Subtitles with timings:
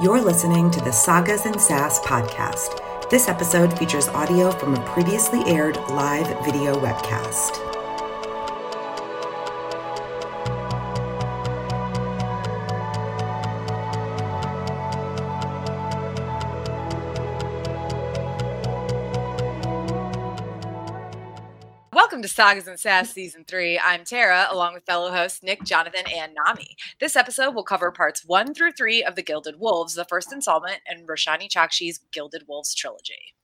[0.00, 3.10] You're listening to the Sagas and Sass podcast.
[3.10, 7.73] This episode features audio from a previously aired live video webcast.
[22.34, 23.78] Sagas and Sass Season 3.
[23.78, 26.76] I'm Tara, along with fellow hosts Nick, Jonathan, and Nami.
[26.98, 30.80] This episode will cover parts 1 through 3 of The Gilded Wolves, the first installment
[30.90, 33.36] in Roshani Chakshi's Gilded Wolves trilogy.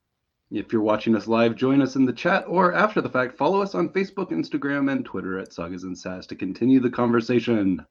[0.51, 3.61] If you're watching us live, join us in the chat or after the fact, follow
[3.61, 7.85] us on Facebook, Instagram, and Twitter at Sagas and Sass to continue the conversation.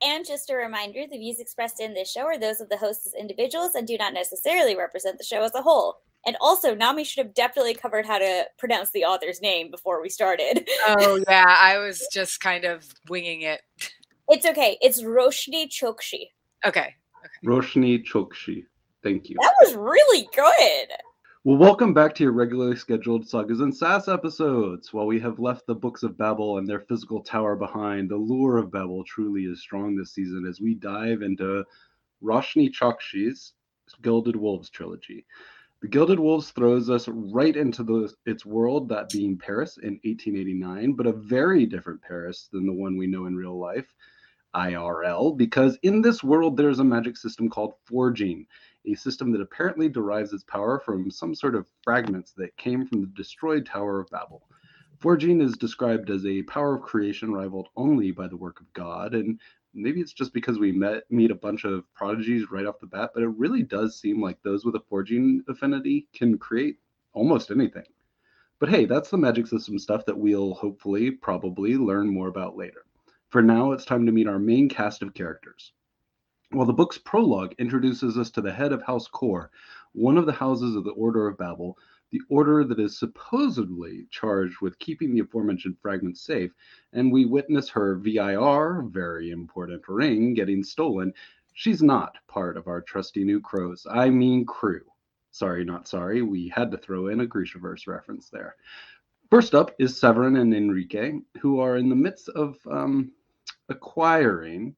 [0.00, 3.08] And just a reminder the views expressed in this show are those of the hosts
[3.08, 6.02] as individuals and do not necessarily represent the show as a whole.
[6.26, 10.08] And also, Nami should have definitely covered how to pronounce the author's name before we
[10.08, 10.68] started.
[10.86, 13.62] Oh, yeah, I was just kind of winging it.
[14.28, 14.78] It's okay.
[14.80, 16.30] It's Roshni Chokshi.
[16.64, 16.94] Okay.
[17.44, 18.64] Roshni Chokshi.
[19.02, 19.36] Thank you.
[19.40, 20.88] That was really good.
[21.46, 24.94] Well, welcome back to your regularly scheduled Sagas and Sass episodes.
[24.94, 28.56] While we have left the books of Babel and their physical tower behind, the lure
[28.56, 31.62] of Babel truly is strong this season as we dive into
[32.22, 33.52] Roshni Chakshi's
[34.00, 35.26] Gilded Wolves trilogy.
[35.84, 40.94] The Gilded Wolves throws us right into the, its world, that being Paris in 1889,
[40.94, 43.92] but a very different Paris than the one we know in real life,
[44.54, 48.46] IRL, because in this world there's a magic system called forging,
[48.86, 53.02] a system that apparently derives its power from some sort of fragments that came from
[53.02, 54.48] the destroyed Tower of Babel.
[55.00, 59.12] Forging is described as a power of creation rivaled only by the work of God,
[59.12, 59.38] and
[59.74, 63.10] maybe it's just because we met meet a bunch of prodigies right off the bat,
[63.12, 66.78] but it really does seem like those with a forging affinity can create
[67.12, 67.84] almost anything.
[68.60, 72.84] But hey, that's the magic system stuff that we'll hopefully probably learn more about later.
[73.28, 75.72] For now, it's time to meet our main cast of characters.
[76.50, 79.50] While the book's prologue introduces us to the head of House Kore,
[79.92, 81.76] one of the houses of the Order of Babel,
[82.14, 86.52] the order that is supposedly charged with keeping the aforementioned fragments safe,
[86.92, 91.12] and we witness her VIR, very important ring, getting stolen,
[91.54, 93.84] she's not part of our trusty new crows.
[93.90, 94.82] I mean crew.
[95.32, 96.22] Sorry, not sorry.
[96.22, 98.54] We had to throw in a Grishaverse reference there.
[99.28, 103.10] First up is Severin and Enrique, who are in the midst of um,
[103.68, 104.76] acquiring,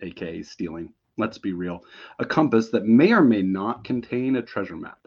[0.00, 1.84] aka stealing, let's be real,
[2.18, 5.03] a compass that may or may not contain a treasure map.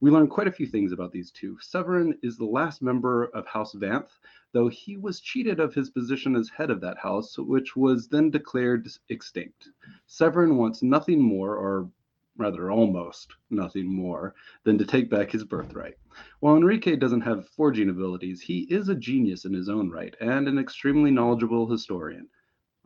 [0.00, 1.56] We learn quite a few things about these two.
[1.60, 4.18] Severin is the last member of House Vanth,
[4.52, 8.30] though he was cheated of his position as head of that house, which was then
[8.30, 9.70] declared extinct.
[10.06, 11.90] Severin wants nothing more, or
[12.36, 14.34] rather almost nothing more,
[14.64, 15.94] than to take back his birthright.
[16.40, 20.48] While Enrique doesn't have forging abilities, he is a genius in his own right and
[20.48, 22.28] an extremely knowledgeable historian.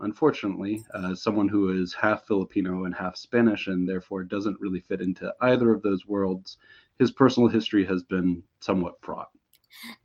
[0.01, 5.01] Unfortunately, uh, someone who is half Filipino and half Spanish and therefore doesn't really fit
[5.01, 6.59] into either of those worlds,
[6.99, 9.29] his personal history has been somewhat fraught.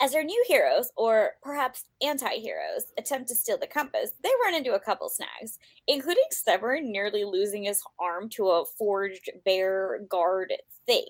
[0.01, 4.53] As our new heroes, or perhaps anti heroes, attempt to steal the compass, they run
[4.53, 10.53] into a couple snags, including Severin nearly losing his arm to a forged bear guard
[10.85, 11.09] thing.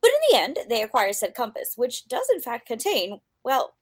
[0.00, 3.74] But in the end, they acquire said compass, which does in fact contain, well,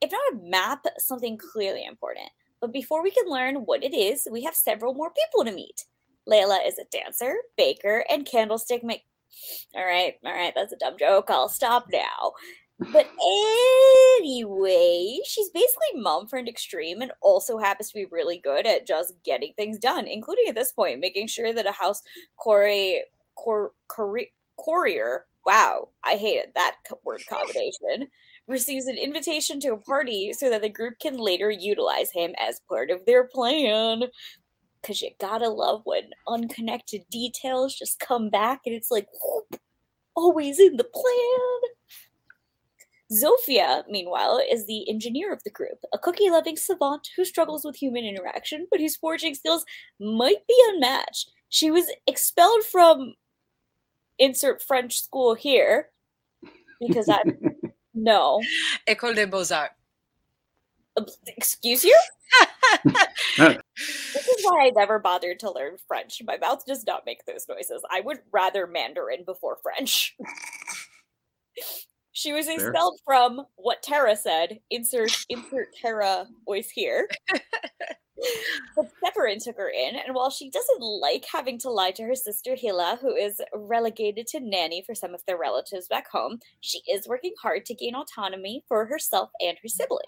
[0.00, 2.28] if not a map, something clearly important.
[2.60, 5.84] But before we can learn what it is, we have several more people to meet.
[6.26, 9.04] Laila is a dancer, baker, and candlestick make.
[9.74, 11.26] All right, all right, that's a dumb joke.
[11.28, 12.32] I'll stop now.
[12.78, 13.08] But
[14.20, 19.14] anyway, she's basically mom Mumford Extreme and also happens to be really good at just
[19.24, 22.02] getting things done, including at this point, making sure that a house
[22.36, 23.02] quarry,
[23.34, 28.08] cor, courier, wow, I hated that word combination,
[28.48, 32.60] receives an invitation to a party so that the group can later utilize him as
[32.68, 34.02] part of their plan.
[34.86, 39.60] Because you gotta love when unconnected details just come back and it's like, whoop,
[40.14, 41.60] always in the plan.
[43.12, 47.74] Zofia, meanwhile, is the engineer of the group, a cookie loving savant who struggles with
[47.74, 49.64] human interaction, but whose forging skills
[49.98, 51.32] might be unmatched.
[51.48, 53.14] She was expelled from
[54.20, 55.90] insert French school here
[56.80, 57.22] because I
[57.94, 58.40] no
[58.86, 59.74] École des Beaux Arts.
[61.26, 61.98] Excuse you?
[63.38, 66.22] this is why I never bothered to learn French.
[66.24, 67.82] My mouth does not make those noises.
[67.90, 70.16] I would rather Mandarin before French.
[72.12, 73.16] she was expelled Fair.
[73.16, 74.60] from what Tara said.
[74.70, 77.08] Insert insert Tara voice here.
[78.74, 82.14] but Severin took her in, and while she doesn't like having to lie to her
[82.14, 86.80] sister Hela, who is relegated to nanny for some of their relatives back home, she
[86.90, 90.06] is working hard to gain autonomy for herself and her sibling.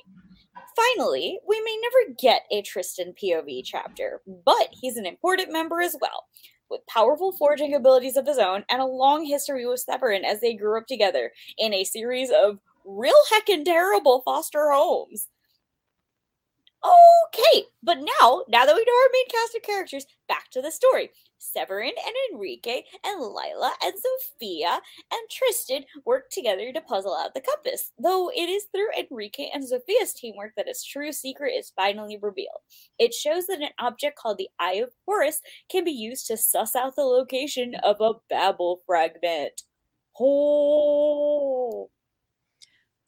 [0.79, 5.97] Finally, we may never get a Tristan POV chapter, but he's an important member as
[6.01, 6.27] well.
[6.71, 10.55] with powerful forging abilities of his own and a long history with Severin as they
[10.55, 15.29] grew up together in a series of real heckin' terrible foster homes.
[16.85, 20.71] Okay, but now, now that we know our main cast of characters, back to the
[20.71, 21.11] story.
[21.39, 24.79] Severin and Enrique and Laila and Zofia
[25.13, 29.65] and Tristan work together to puzzle out the compass, though it is through Enrique and
[29.65, 32.61] Zofia's teamwork that its true secret is finally revealed.
[32.99, 35.41] It shows that an object called the Eye of Horus
[35.71, 39.63] can be used to suss out the location of a Babel fragment.
[40.19, 41.91] Oh.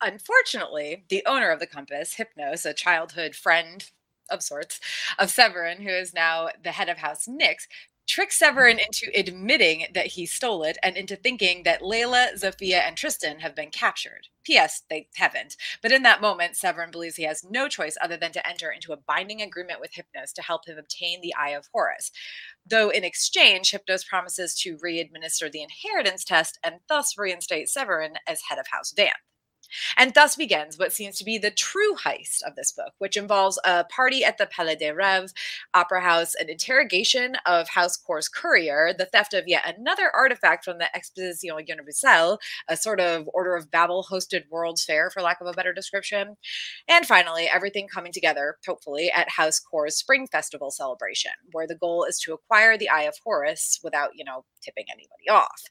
[0.02, 3.91] Unfortunately, the owner of the compass, Hypnos, a childhood friend
[4.31, 4.81] of sorts
[5.19, 7.67] of Severin, who is now the head of House Nyx,
[8.11, 12.97] tricks Severin into admitting that he stole it and into thinking that Laila, Zofia, and
[12.97, 14.26] Tristan have been captured.
[14.43, 14.82] P.S.
[14.91, 15.56] They haven't.
[15.81, 18.93] But in that moment, Severin believes he has no choice other than to enter into
[18.93, 22.11] a binding agreement with Hypnos to help him obtain the Eye of Horus.
[22.67, 28.14] Though in exchange, Hypnos promises to re administer the inheritance test and thus reinstate Severin
[28.26, 29.30] as head of House Vanth.
[29.96, 33.58] And thus begins what seems to be the true heist of this book, which involves
[33.64, 35.32] a party at the Palais des Rêves
[35.75, 40.78] Opera House, an interrogation of House Kore courier, the theft of yet another artifact from
[40.78, 42.38] the Exposition Universelle,
[42.69, 46.37] a sort of Order of Babel hosted World's Fair, for lack of a better description.
[46.88, 52.05] And finally, everything coming together, hopefully, at House Kore's Spring Festival celebration, where the goal
[52.05, 55.62] is to acquire the Eye of Horus without, you know, tipping anybody off.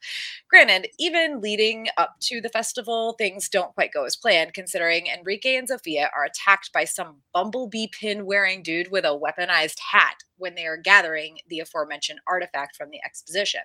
[0.50, 5.56] Granted, even leading up to the festival, things don't quite go as planned, considering Enrique
[5.56, 10.56] and Zofia are attacked by some bumblebee pin wearing dude with a weaponized hat when
[10.56, 13.62] they are gathering the aforementioned artifact from the exposition.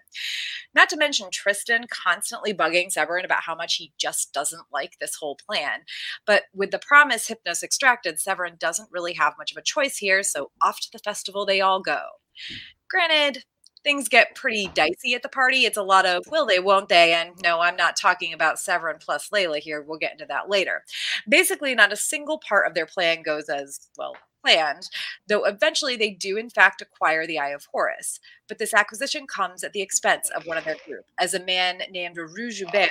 [0.75, 5.15] Not to mention Tristan constantly bugging Severin about how much he just doesn't like this
[5.15, 5.81] whole plan.
[6.27, 10.23] But with the promise Hypnos extracted, Severin doesn't really have much of a choice here,
[10.23, 12.01] so off to the festival they all go.
[12.91, 13.45] Granted,
[13.85, 15.65] things get pretty dicey at the party.
[15.65, 17.13] It's a lot of will they, won't they?
[17.13, 19.83] And no, I'm not talking about Severin plus Laila here.
[19.83, 20.83] We'll get into that later.
[21.29, 24.89] Basically, not a single part of their plan goes as well planned,
[25.29, 28.21] though eventually they do in fact acquire the Eye of Horus.
[28.49, 31.83] But this acquisition comes at the expense of one of their group, as a man
[31.91, 32.91] named Roux-Joubert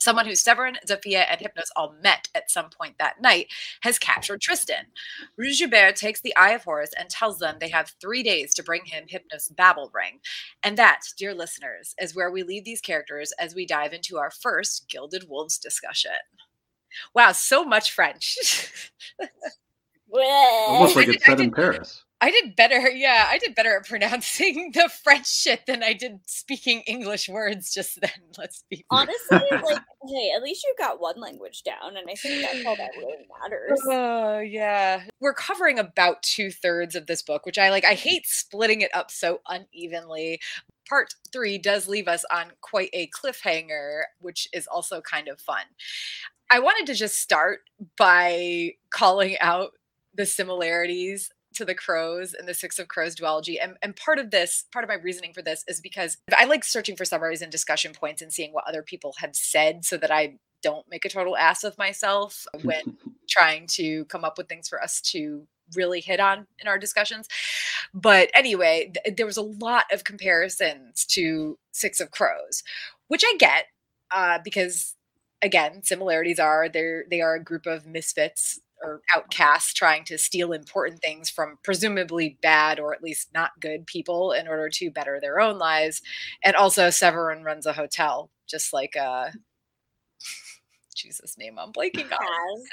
[0.00, 3.48] someone who Severin, Zofia, and Hypnos all met at some point that night,
[3.82, 4.86] has captured Tristan.
[5.36, 8.84] Roux-Joubert takes the Eye of Horus and tells them they have three days to bring
[8.84, 10.20] him Hypnos' Babel Ring.
[10.62, 14.30] And that, dear listeners, is where we leave these characters as we dive into our
[14.30, 16.12] first Gilded Wolves discussion.
[17.14, 18.36] Wow, so much French.
[20.12, 22.04] Almost like it's set in Paris.
[22.22, 22.90] I did better.
[22.90, 27.72] Yeah, I did better at pronouncing the French shit than I did speaking English words
[27.72, 28.10] just then.
[28.38, 29.82] Let's be honestly like.
[30.08, 33.26] Hey, at least you got one language down, and I think that's all that really
[33.42, 33.80] matters.
[33.86, 37.84] Oh uh, yeah, we're covering about two thirds of this book, which I like.
[37.84, 40.40] I hate splitting it up so unevenly.
[40.88, 45.62] Part three does leave us on quite a cliffhanger, which is also kind of fun.
[46.50, 47.60] I wanted to just start
[47.96, 49.70] by calling out
[50.14, 54.30] the similarities to the crows and the six of crows duology and, and part of
[54.30, 57.52] this part of my reasoning for this is because i like searching for summaries and
[57.52, 61.08] discussion points and seeing what other people have said so that i don't make a
[61.08, 62.96] total ass of myself when
[63.28, 67.28] trying to come up with things for us to really hit on in our discussions.
[67.94, 72.62] But anyway th- there was a lot of comparisons to six of crows
[73.08, 73.66] which i get
[74.10, 74.94] uh, because
[75.42, 80.52] again similarities are they they are a group of misfits or outcasts trying to steal
[80.52, 85.18] important things from presumably bad or at least not good people in order to better
[85.20, 86.02] their own lives.
[86.44, 89.30] And also, Severin runs a hotel, just like uh,
[90.94, 92.64] Jesus' name I'm blanking on.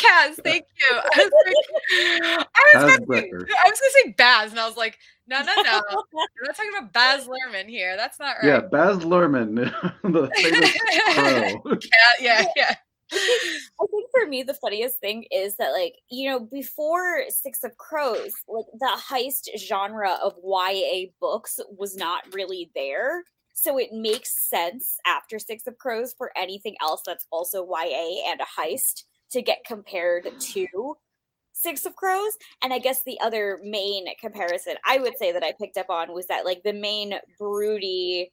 [0.00, 0.96] Kaz, thank you.
[0.96, 4.76] I was, like, I was, gonna, say, I was gonna say Baz, and I was
[4.76, 5.82] like, no, no, no.
[6.12, 7.96] We're not talking about Baz Luhrmann here.
[7.96, 8.46] That's not right.
[8.48, 9.56] Yeah, Baz Luhrmann,
[10.02, 10.72] the famous
[11.14, 11.78] crow.
[12.20, 12.74] yeah, yeah.
[13.12, 17.76] I think for me the funniest thing is that like you know before Six of
[17.76, 23.22] Crows like the heist genre of YA books was not really there.
[23.54, 28.40] So it makes sense after Six of Crows for anything else that's also YA and
[28.40, 30.96] a heist to get compared to
[31.52, 32.32] Six of Crows.
[32.62, 36.12] And I guess the other main comparison I would say that I picked up on
[36.12, 38.30] was that like the main broody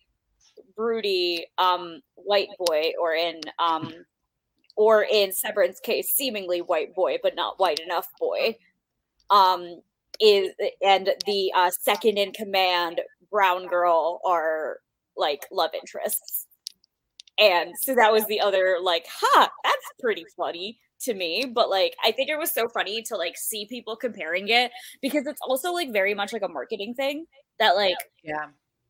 [0.76, 3.92] broody um white boy or in um
[4.76, 8.56] or in Severin's case, seemingly white boy, but not white enough boy,
[9.30, 9.82] um,
[10.20, 10.52] is
[10.82, 13.02] and the uh, second in command
[13.32, 14.78] brown girl are
[15.18, 16.48] like love interests.
[17.40, 21.46] And so that was the other like, huh, that's pretty funny to me.
[21.54, 25.26] But like I think it was so funny to like see people comparing it because
[25.28, 27.26] it's also like very much like a marketing thing
[27.60, 28.48] that like yeah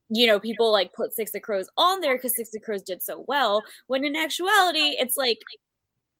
[0.09, 3.01] you know, people like put Six of Crows on there because Six of Crows did
[3.01, 3.63] so well.
[3.87, 5.39] When in actuality, it's like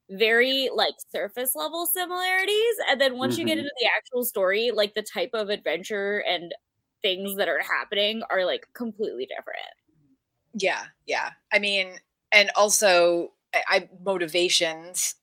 [0.10, 2.76] very like surface level similarities.
[2.90, 3.42] And then once mm-hmm.
[3.42, 3.60] you get mm-hmm.
[3.60, 6.54] into the actual story, like the type of adventure and
[7.02, 9.60] things that are happening are like completely different.
[10.54, 11.32] Yeah, yeah.
[11.52, 11.94] I mean,
[12.32, 15.16] and also I, I motivations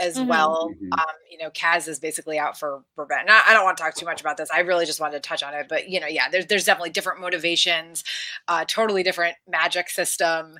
[0.00, 0.28] as mm-hmm.
[0.28, 0.70] well.
[0.70, 0.92] Mm-hmm.
[0.92, 3.28] Um, you know, Kaz is basically out for revenge.
[3.28, 4.50] I, I, don't want to talk too much about this.
[4.50, 6.90] I really just wanted to touch on it, but you know, yeah, there's there's definitely
[6.90, 8.02] different motivations,
[8.48, 10.58] uh, totally different magic system.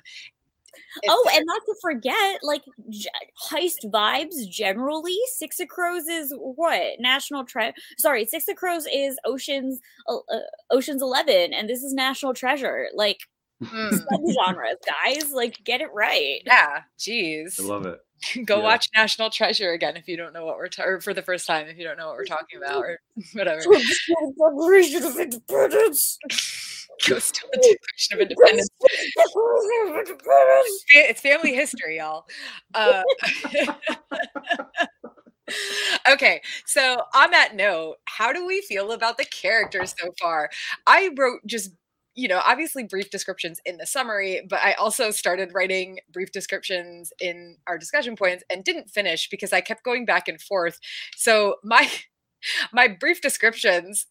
[1.01, 3.09] It's, oh, and not to forget, like j-
[3.49, 5.17] heist vibes generally.
[5.35, 7.73] Six of Crows is what National Treasure.
[7.97, 12.87] Sorry, Six of Crows is Ocean's uh, uh, Ocean's Eleven, and this is National Treasure.
[12.93, 13.19] Like
[13.61, 14.33] mm.
[14.33, 15.31] genres, guys.
[15.31, 16.41] Like, get it right.
[16.45, 17.59] Yeah, jeez.
[17.59, 17.99] I love it.
[18.45, 18.63] Go yeah.
[18.63, 21.47] watch National Treasure again if you don't know what we're ta- or for the first
[21.47, 22.99] time if you don't know what we're talking about or
[23.33, 23.61] whatever.
[27.51, 28.69] The Declaration of Independence.
[30.89, 32.25] it's family history, y'all.
[32.73, 33.03] Uh,
[36.11, 40.49] okay, so on that note, how do we feel about the characters so far?
[40.87, 41.71] I wrote just
[42.13, 47.13] you know, obviously brief descriptions in the summary, but I also started writing brief descriptions
[47.21, 50.77] in our discussion points and didn't finish because I kept going back and forth.
[51.15, 51.89] So my
[52.73, 54.07] my brief descriptions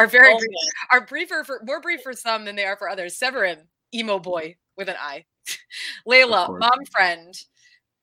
[0.00, 0.50] are very oh, brief,
[0.92, 3.16] are briefer for more brief for some than they are for others.
[3.16, 5.24] Severin, emo boy with an eye.
[6.06, 7.34] Laila, mom friend.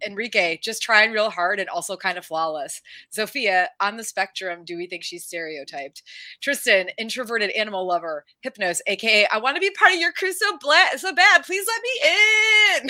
[0.05, 2.83] Enrique, just trying real hard and also kind of flawless.
[3.11, 6.03] Zofia, on the spectrum, do we think she's stereotyped?
[6.39, 8.23] Tristan, introverted animal lover.
[8.45, 11.45] Hypnos, aka I want to be part of your crew so bla- so bad.
[11.45, 12.89] Please let me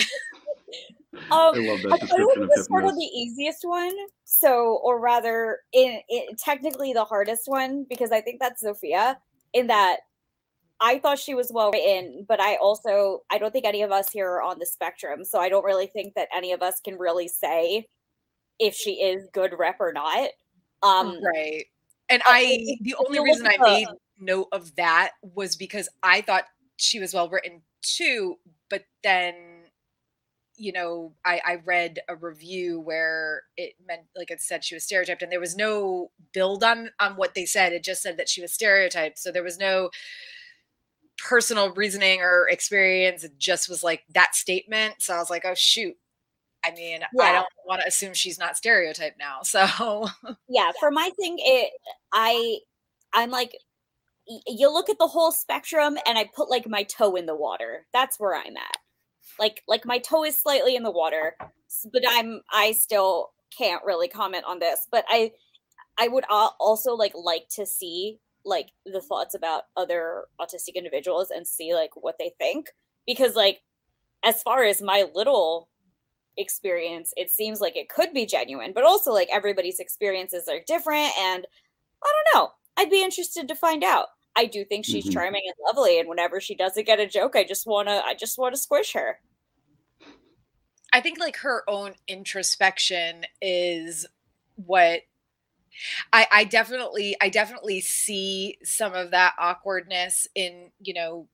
[1.14, 6.00] Um, I love that description of Sort of the easiest one, so or rather, in,
[6.08, 9.16] in technically the hardest one because I think that's Zofia.
[9.54, 10.00] In that
[10.80, 14.10] I thought she was well written, but I also I don't think any of us
[14.10, 16.98] here are on the spectrum, so I don't really think that any of us can
[16.98, 17.86] really say
[18.58, 20.30] if she is good rep or not.
[20.82, 21.64] Um, right.
[22.08, 23.88] And I the only reason I made
[24.20, 26.44] note of that was because I thought
[26.76, 28.36] she was well written too,
[28.70, 29.34] but then
[30.58, 34.84] you know, I, I read a review where it meant like it said she was
[34.84, 37.72] stereotyped, and there was no build on on what they said.
[37.72, 39.90] It just said that she was stereotyped, so there was no
[41.18, 43.24] personal reasoning or experience.
[43.24, 44.96] It just was like that statement.
[44.98, 45.96] So I was like, oh shoot.
[46.64, 47.22] I mean, yeah.
[47.22, 49.40] I don't want to assume she's not stereotyped now.
[49.44, 50.08] So
[50.48, 51.70] yeah, for my thing, it
[52.12, 52.58] I
[53.12, 53.56] I'm like
[54.46, 57.86] you look at the whole spectrum and I put like my toe in the water.
[57.92, 58.77] That's where I'm at.
[59.38, 61.36] Like like my toe is slightly in the water,
[61.92, 64.86] but I'm I still can't really comment on this.
[64.90, 65.32] But I
[65.98, 71.46] I would also like like to see like the thoughts about other autistic individuals and
[71.46, 72.70] see like what they think
[73.06, 73.60] because like
[74.24, 75.68] as far as my little
[76.36, 81.10] experience it seems like it could be genuine but also like everybody's experiences are different
[81.18, 81.46] and
[82.04, 84.06] i don't know i'd be interested to find out
[84.38, 85.12] i do think she's mm-hmm.
[85.12, 88.14] charming and lovely and whenever she doesn't get a joke i just want to i
[88.14, 89.18] just want to squish her
[90.92, 94.06] i think like her own introspection is
[94.54, 95.02] what
[96.12, 101.28] I, I definitely I definitely see some of that awkwardness in, you know,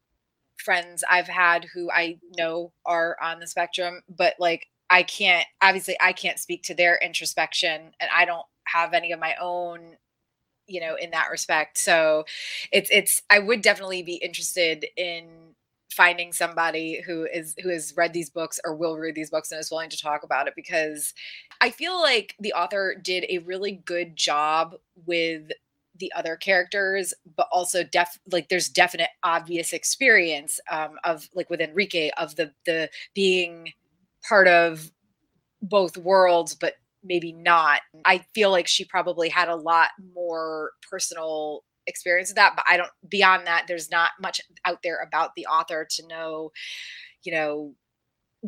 [0.57, 5.97] friends I've had who I know are on the spectrum, but like I can't obviously
[6.01, 9.97] I can't speak to their introspection and I don't have any of my own
[10.67, 11.79] you know in that respect.
[11.79, 12.25] So
[12.73, 15.55] it's it's i would definitely be interested in
[15.91, 19.61] finding somebody who is who has read these books or will read these books and
[19.61, 21.15] is willing to talk about it because
[21.61, 24.75] I feel like the author did a really good job
[25.07, 25.51] with
[25.99, 31.61] the other characters but also def like there's definite obvious experience um of like with
[31.61, 33.73] Enrique of the the being
[34.29, 34.91] part of
[35.63, 37.81] both worlds but maybe not.
[38.05, 42.79] I feel like she probably had a lot more personal experience of that but i
[42.79, 46.51] don't beyond that there's not much out there about the author to know
[47.25, 47.75] you know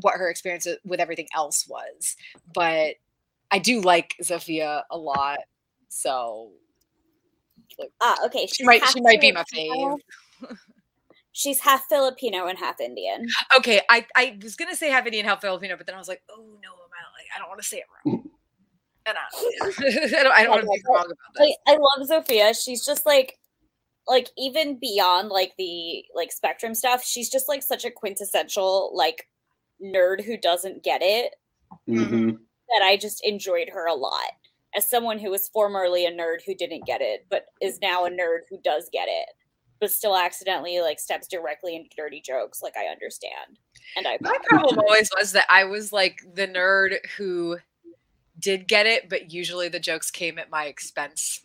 [0.02, 2.16] what her experience with everything else was.
[2.54, 2.96] But
[3.50, 5.38] i do like zofia a lot
[5.88, 6.50] so
[8.00, 9.98] ah okay she might she might be my fave.
[11.32, 13.26] She's half filipino and half indian.
[13.56, 16.22] Okay i i was gonna say half indian half filipino but then i was like
[16.30, 18.25] oh no I'm like i don't want to say it wrong
[19.06, 21.56] and I, I don't, I don't want to be wrong about this.
[21.66, 22.60] I, I love Zofia.
[22.60, 23.38] She's just like
[24.08, 29.28] like even beyond like the like spectrum stuff, she's just like such a quintessential like
[29.82, 31.34] nerd who doesn't get it.
[31.88, 32.30] Mm-hmm.
[32.30, 34.32] That I just enjoyed her a lot
[34.76, 38.10] as someone who was formerly a nerd who didn't get it, but is now a
[38.10, 39.28] nerd who does get it.
[39.80, 42.62] but still accidentally like steps directly into dirty jokes.
[42.62, 43.58] Like I understand,
[43.96, 44.18] and I.
[44.20, 47.58] My problem always was that I was like the nerd who
[48.38, 51.40] did get it, but usually the jokes came at my expense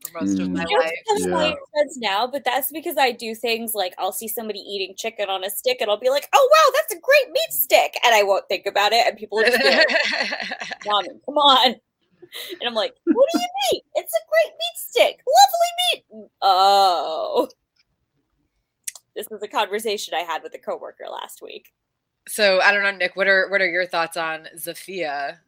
[0.00, 0.52] for most of Mm.
[0.56, 0.92] my You know, life.
[1.08, 4.94] that's my expense now, but that's because I do things like I'll see somebody eating
[4.96, 7.98] chicken on a stick and I'll be like, oh wow, that's a great meat stick.
[8.04, 9.06] And I won't think about it.
[9.08, 9.88] And people are just be like,
[10.86, 11.66] Mommy, come on.
[11.72, 13.82] And I'm like, what do you mean?
[13.96, 15.20] It's a great meat stick.
[15.26, 16.28] Lovely meat.
[16.42, 17.48] Oh.
[19.16, 21.72] This is a conversation I had with a coworker last week.
[22.28, 23.16] so I don't know, Nick.
[23.16, 25.38] What are what are your thoughts on Zofia?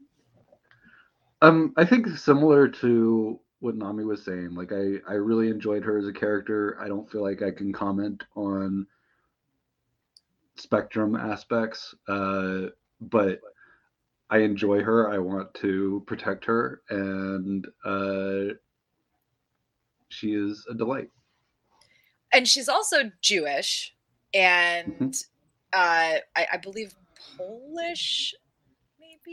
[1.43, 4.55] Um, I think similar to what Nami was saying.
[4.55, 6.79] Like, I I really enjoyed her as a character.
[6.81, 8.87] I don't feel like I can comment on
[10.57, 12.67] spectrum aspects, uh,
[13.01, 13.41] but
[14.29, 15.11] I enjoy her.
[15.11, 18.55] I want to protect her, and uh,
[20.09, 21.09] she is a delight.
[22.33, 23.95] And she's also Jewish,
[24.33, 25.17] and
[25.73, 26.95] uh, I, I believe
[27.37, 28.35] Polish.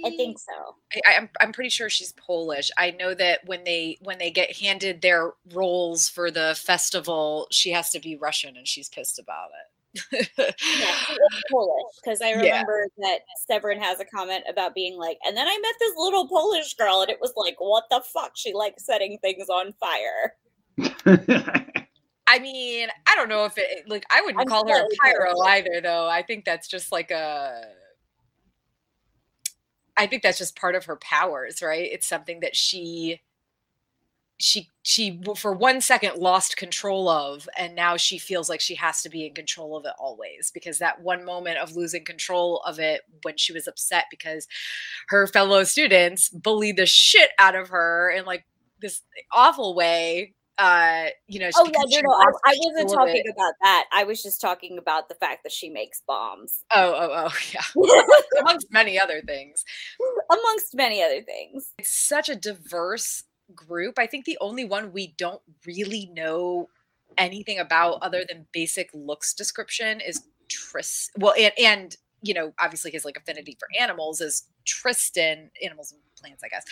[0.03, 0.75] Maybe I think so.
[1.05, 2.69] I, I'm I'm pretty sure she's Polish.
[2.77, 7.71] I know that when they when they get handed their roles for the festival, she
[7.71, 9.71] has to be Russian, and she's pissed about it.
[10.79, 10.95] Yeah,
[11.49, 12.35] Polish because I Yeah.
[12.37, 16.27] remember that Severin has a comment about being like, and then I met this little
[16.27, 18.33] Polish girl, and it was like, what the fuck?
[18.35, 20.35] She likes setting things on fire.
[22.27, 25.39] I mean, I don't know if it like I wouldn't I'm call her a pyro
[25.41, 26.07] either, though.
[26.07, 27.63] I think that's just like a.
[29.97, 31.89] I think that's just part of her powers, right?
[31.91, 33.21] It's something that she,
[34.39, 39.01] she, she for one second lost control of, and now she feels like she has
[39.01, 40.51] to be in control of it always.
[40.53, 44.47] Because that one moment of losing control of it when she was upset because
[45.09, 48.45] her fellow students bullied the shit out of her in like
[48.79, 49.01] this
[49.33, 50.35] awful way.
[50.57, 53.31] Uh, you know, Oh yeah, no, no, I, I wasn't talking it.
[53.31, 53.85] about that.
[53.93, 58.01] I was just talking about the fact that she makes bombs, Oh, oh, oh, yeah.
[58.41, 59.63] Amongst many other things.
[60.31, 61.73] amongst many other things.
[61.77, 63.99] It's such a diverse group.
[63.99, 66.69] I think the only one we don't really know
[67.17, 71.09] anything about other than basic looks description is Tris.
[71.17, 76.01] Well, and, and you know, obviously his like affinity for animals is Tristan, animals and
[76.19, 76.65] plants, I guess.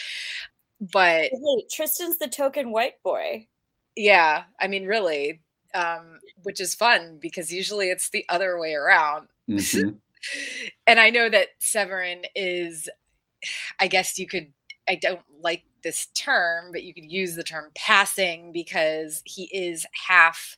[0.81, 3.47] But Hey, Tristan's the token white boy.
[3.95, 5.41] Yeah, I mean, really,
[5.73, 9.27] um, which is fun because usually it's the other way around.
[9.49, 9.99] Mhm.
[10.87, 12.89] and I know that Severin is,
[13.79, 14.53] I guess you could,
[14.87, 19.85] I don't like this term, but you could use the term passing because he is
[20.07, 20.57] half.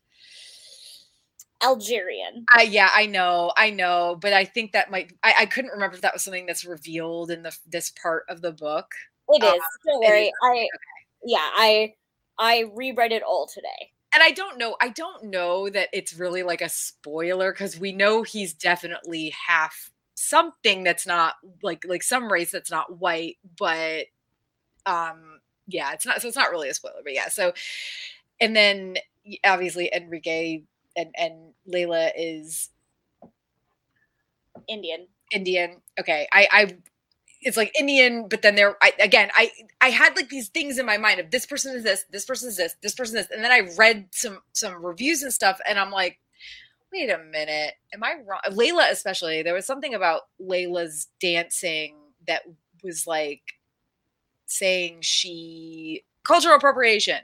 [1.63, 2.45] Algerian.
[2.53, 5.11] I yeah, I know, I know, but I think that might.
[5.23, 8.41] I, I couldn't remember if that was something that's revealed in the this part of
[8.41, 8.91] the book.
[9.29, 9.61] It Uh, is.
[9.85, 10.25] Don't worry.
[10.27, 10.33] is.
[10.43, 10.67] I
[11.25, 11.93] yeah, I
[12.39, 13.91] I reread it all today.
[14.13, 14.75] And I don't know.
[14.81, 19.91] I don't know that it's really like a spoiler because we know he's definitely half
[20.15, 24.05] something that's not like like some race that's not white, but
[24.85, 27.29] um yeah, it's not so it's not really a spoiler, but yeah.
[27.29, 27.53] So
[28.39, 28.97] and then
[29.45, 30.63] obviously Enrique
[30.95, 32.69] and and Laila is
[34.67, 35.07] Indian.
[35.31, 35.81] Indian.
[35.99, 36.77] Okay, I I
[37.41, 40.85] it's like Indian, but then there I again I I had like these things in
[40.85, 43.35] my mind of this person is this, this person is this, this person is this,
[43.35, 46.19] and then I read some some reviews and stuff, and I'm like,
[46.91, 48.39] wait a minute, am I wrong?
[48.51, 51.95] Laila especially, there was something about Laila's dancing
[52.27, 52.43] that
[52.83, 53.41] was like
[54.45, 57.19] saying she cultural appropriation.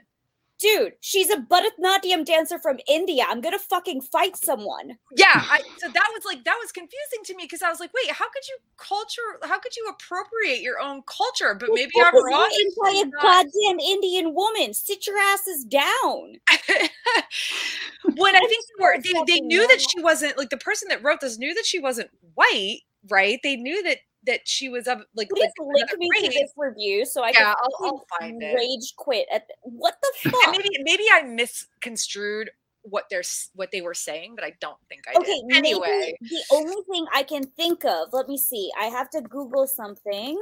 [0.60, 3.24] Dude, she's a Bharatanatyam dancer from India.
[3.28, 4.96] I'm gonna fucking fight someone.
[5.16, 7.90] Yeah, I, so that was like that was confusing to me because I was like,
[7.92, 9.20] wait, how could you culture?
[9.42, 11.56] How could you appropriate your own culture?
[11.58, 12.50] But maybe I'm wrong.
[12.82, 14.74] by a goddamn Indian woman.
[14.74, 16.34] Sit your asses down.
[18.16, 21.02] when I think they were, they, they knew that she wasn't like the person that
[21.02, 23.40] wrote this knew that she wasn't white, right?
[23.42, 27.04] They knew that that she was of like, Please like link me to this review
[27.04, 28.54] so I Yeah, can I'll- I'll find it.
[28.54, 30.50] rage quit at the, what the And fuck?
[30.56, 32.50] maybe maybe I misconstrued
[32.82, 33.22] what they're
[33.54, 35.56] what they were saying, but I don't think I Okay, did.
[35.56, 38.70] Anyway, the only thing I can think of, let me see.
[38.78, 40.38] I have to Google something.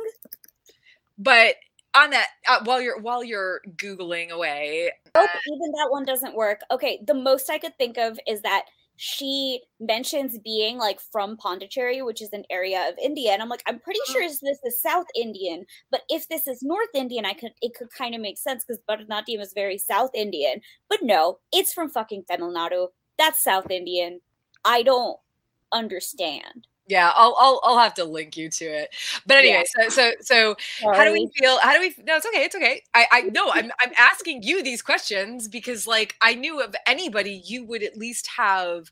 [1.18, 1.56] but
[1.94, 6.60] on that uh, while you're while you're googling away, Oh, even that one doesn't work.
[6.70, 8.64] Okay, the most I could think of is that
[8.96, 13.62] she mentions being like from Pondicherry, which is an area of India, and I'm like,
[13.66, 14.12] I'm pretty Mm.
[14.12, 17.90] sure this is South Indian, but if this is North Indian, I could it could
[17.92, 20.60] kind of make sense because Bharatanatyam is very South Indian.
[20.88, 22.88] But no, it's from fucking Tamil Nadu.
[23.18, 24.20] That's South Indian.
[24.64, 25.18] I don't
[25.72, 26.66] understand.
[26.86, 28.94] Yeah, I'll I'll I'll have to link you to it.
[29.26, 29.88] But anyway, yeah.
[29.88, 30.56] so so so
[30.92, 31.58] how do we feel?
[31.60, 32.44] How do we No, it's okay.
[32.44, 32.82] It's okay.
[32.94, 37.42] I I know I'm I'm asking you these questions because like I knew of anybody
[37.44, 38.90] you would at least have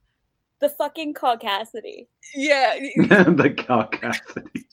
[0.61, 2.07] the fucking caucasity.
[2.35, 2.75] Yeah.
[2.97, 4.65] the caucasity.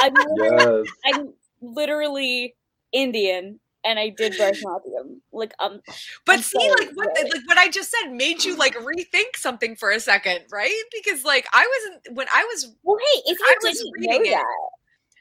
[0.00, 0.86] I'm, yes.
[1.04, 2.54] I'm literally
[2.92, 5.20] Indian and I did Bharatanatyam.
[5.32, 5.80] Like um
[6.24, 9.76] But I'm see like what like what I just said made you like rethink something
[9.76, 10.82] for a second, right?
[10.92, 14.30] Because like I wasn't when I was Well hey, if you I didn't know it,
[14.30, 14.44] that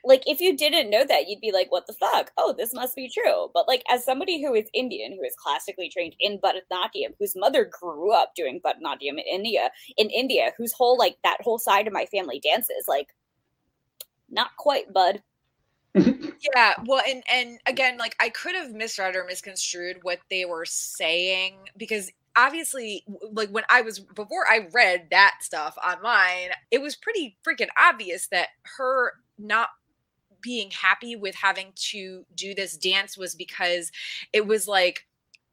[0.05, 2.95] like if you didn't know that you'd be like what the fuck oh this must
[2.95, 7.13] be true but like as somebody who is indian who is classically trained in bharatanatyam
[7.19, 11.57] whose mother grew up doing bharatanatyam in india in india whose whole like that whole
[11.57, 13.07] side of my family dances like
[14.29, 15.21] not quite bud
[16.55, 20.65] yeah well and and again like i could have misread or misconstrued what they were
[20.65, 26.95] saying because obviously like when i was before i read that stuff online it was
[26.97, 29.69] pretty freaking obvious that her not
[30.41, 33.91] being happy with having to do this dance was because
[34.33, 35.05] it was like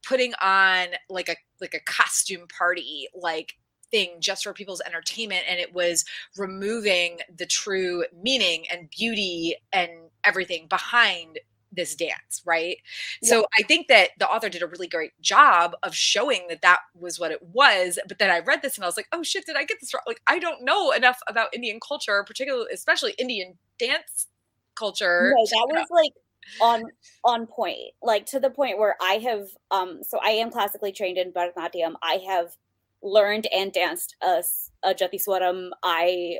[0.05, 3.55] putting on like a like a costume party like
[3.93, 6.03] thing just for people's entertainment and it was
[6.35, 9.91] removing the true meaning and beauty and
[10.23, 11.39] everything behind
[11.71, 12.77] this dance right?
[13.21, 13.29] Yeah.
[13.29, 16.79] so i think that the author did a really great job of showing that that
[16.99, 19.45] was what it was but then i read this and i was like oh shit
[19.45, 20.03] did i get this wrong?
[20.07, 24.27] Like i don't know enough about indian culture particularly especially indian dance
[24.75, 26.13] culture no, that was like
[26.61, 26.83] on
[27.23, 31.17] on point like to the point where i have um so i am classically trained
[31.17, 32.55] in bharatanatyam i have
[33.03, 34.43] learned and danced a,
[34.83, 36.39] a jati swaram i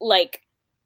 [0.00, 0.42] like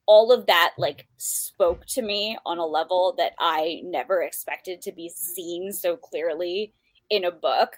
[0.06, 4.92] all of that like spoke to me on a level that I never expected to
[4.92, 6.74] be seen so clearly
[7.10, 7.76] in a book.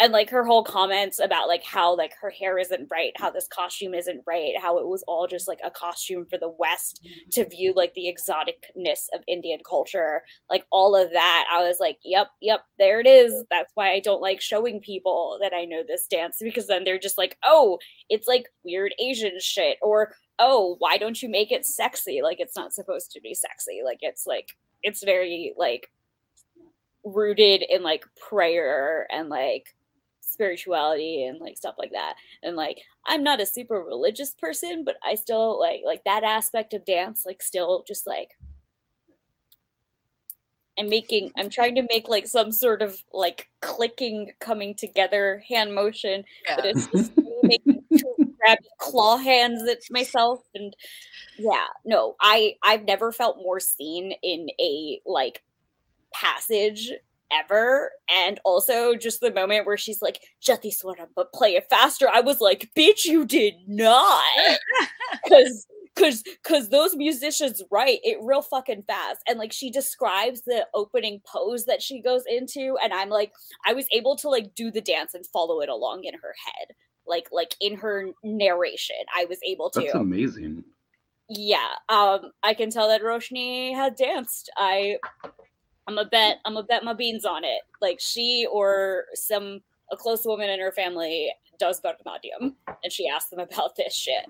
[0.00, 3.46] And like her whole comments about like how like her hair isn't right, how this
[3.46, 7.28] costume isn't right, how it was all just like a costume for the West mm-hmm.
[7.32, 11.46] to view like the exoticness of Indian culture, like all of that.
[11.52, 13.44] I was like, yep, yep, there it is.
[13.50, 16.98] That's why I don't like showing people that I know this dance because then they're
[16.98, 21.66] just like, oh, it's like weird Asian shit or oh, why don't you make it
[21.66, 22.22] sexy?
[22.22, 23.82] Like it's not supposed to be sexy.
[23.84, 24.48] Like it's like
[24.82, 25.90] it's very like
[27.04, 29.74] rooted in like prayer and like
[30.30, 32.14] spirituality and like stuff like that.
[32.42, 36.74] And like I'm not a super religious person, but I still like like that aspect
[36.74, 38.30] of dance like still just like
[40.78, 45.74] I'm making I'm trying to make like some sort of like clicking coming together hand
[45.74, 46.56] motion, yeah.
[46.56, 47.12] but it's just
[47.42, 47.82] making
[48.40, 50.74] grab claw hands at myself and
[51.38, 55.42] yeah no i i've never felt more seen in a like
[56.12, 56.90] passage
[57.32, 57.90] ever.
[58.08, 62.08] And also just the moment where she's like jati swaram but play it faster.
[62.12, 64.22] I was like bitch you did not.
[65.24, 69.18] Because because because those musicians write it real fucking fast.
[69.26, 73.32] And like she describes the opening pose that she goes into and i'm like
[73.66, 76.74] i was able to like do the dance and follow it along in her head.
[77.06, 79.80] Like like in her narration i was able to.
[79.80, 80.64] That's amazing.
[81.28, 84.50] Yeah um i can tell that roshni had danced.
[84.56, 84.98] I
[85.90, 89.60] i'm a bet i'm a bet my beans on it like she or some
[89.92, 94.26] a close woman in her family does bharatanatyam and she asked them about this shit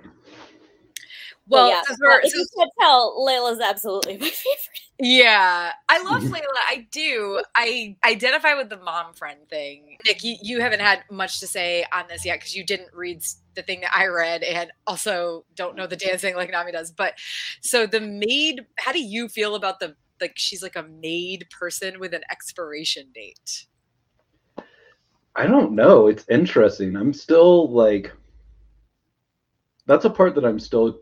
[1.51, 4.81] well, yeah, uh, if you can't tell, Laila's absolutely my favorite.
[5.01, 6.47] Yeah, I love Laila.
[6.69, 7.43] I do.
[7.57, 9.97] I identify with the mom friend thing.
[10.07, 13.25] Nick, you, you haven't had much to say on this yet because you didn't read
[13.57, 16.93] the thing that I read and also don't know the dancing like Nami does.
[16.93, 17.15] But
[17.61, 21.99] so the maid, how do you feel about the like she's like a maid person
[22.01, 23.67] with an expiration date?
[25.37, 26.09] I don't know.
[26.09, 26.97] It's interesting.
[26.97, 28.13] I'm still like
[29.87, 31.01] that's a part that I'm still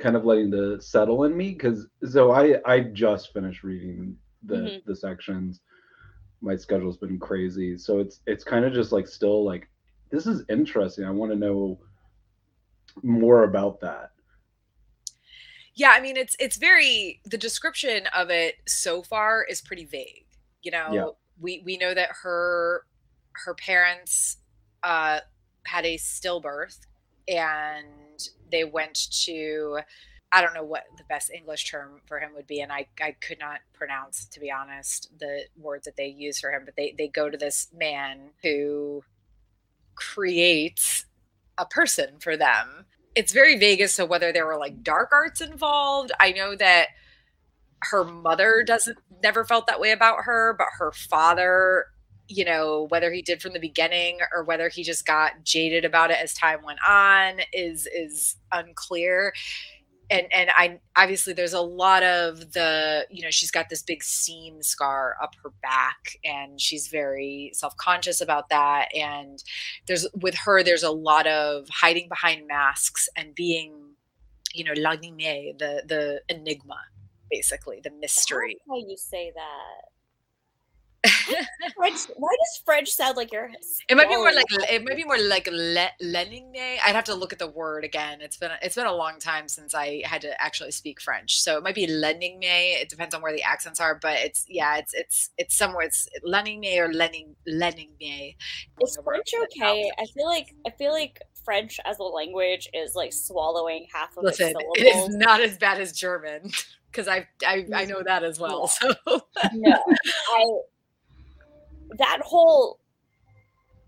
[0.00, 4.56] kind of letting the settle in me because so I I just finished reading the
[4.56, 4.76] mm-hmm.
[4.86, 5.60] the sections.
[6.40, 9.68] My schedule's been crazy, so it's it's kind of just like still like
[10.10, 11.04] this is interesting.
[11.04, 11.78] I want to know
[13.02, 14.10] more about that.
[15.74, 20.26] Yeah, I mean it's it's very the description of it so far is pretty vague.
[20.62, 21.06] You know, yeah.
[21.40, 22.84] we we know that her
[23.32, 24.38] her parents
[24.82, 25.20] uh
[25.64, 26.78] had a stillbirth
[27.28, 29.78] and they went to
[30.34, 33.12] I don't know what the best English term for him would be, and I, I
[33.20, 36.62] could not pronounce, to be honest, the word that they use for him.
[36.64, 39.04] But they they go to this man who
[39.94, 41.04] creates
[41.58, 42.86] a person for them.
[43.14, 46.12] It's very vague as to whether there were like dark arts involved.
[46.18, 46.88] I know that
[47.82, 51.86] her mother doesn't never felt that way about her, but her father
[52.28, 56.10] you know whether he did from the beginning or whether he just got jaded about
[56.10, 59.32] it as time went on is is unclear
[60.10, 64.02] and and I obviously there's a lot of the you know she's got this big
[64.02, 69.42] seam scar up her back and she's very self-conscious about that and
[69.86, 73.74] there's with her there's a lot of hiding behind masks and being
[74.54, 76.76] you know l'enigme the the enigma
[77.32, 78.58] basically the mystery.
[78.68, 79.88] How you say that
[81.76, 83.50] French, why does French sound like you're?
[83.88, 86.78] It might be more like it might be more like le, Leningne.
[86.84, 88.20] I'd have to look at the word again.
[88.20, 91.56] It's been it's been a long time since I had to actually speak French, so
[91.56, 92.80] it might be Leningne.
[92.80, 96.08] It depends on where the accents are, but it's yeah, it's it's it's somewhere it's
[96.24, 98.36] Leningne or Lenin Leningne.
[98.80, 99.90] Is French okay?
[99.98, 104.24] I feel like I feel like French as a language is like swallowing half of
[104.24, 106.50] Listen, it is not as bad as German
[106.90, 108.04] because I, I I know mm.
[108.04, 108.68] that as well.
[108.68, 108.94] So
[109.52, 109.82] no,
[110.30, 110.44] I
[111.98, 112.78] that whole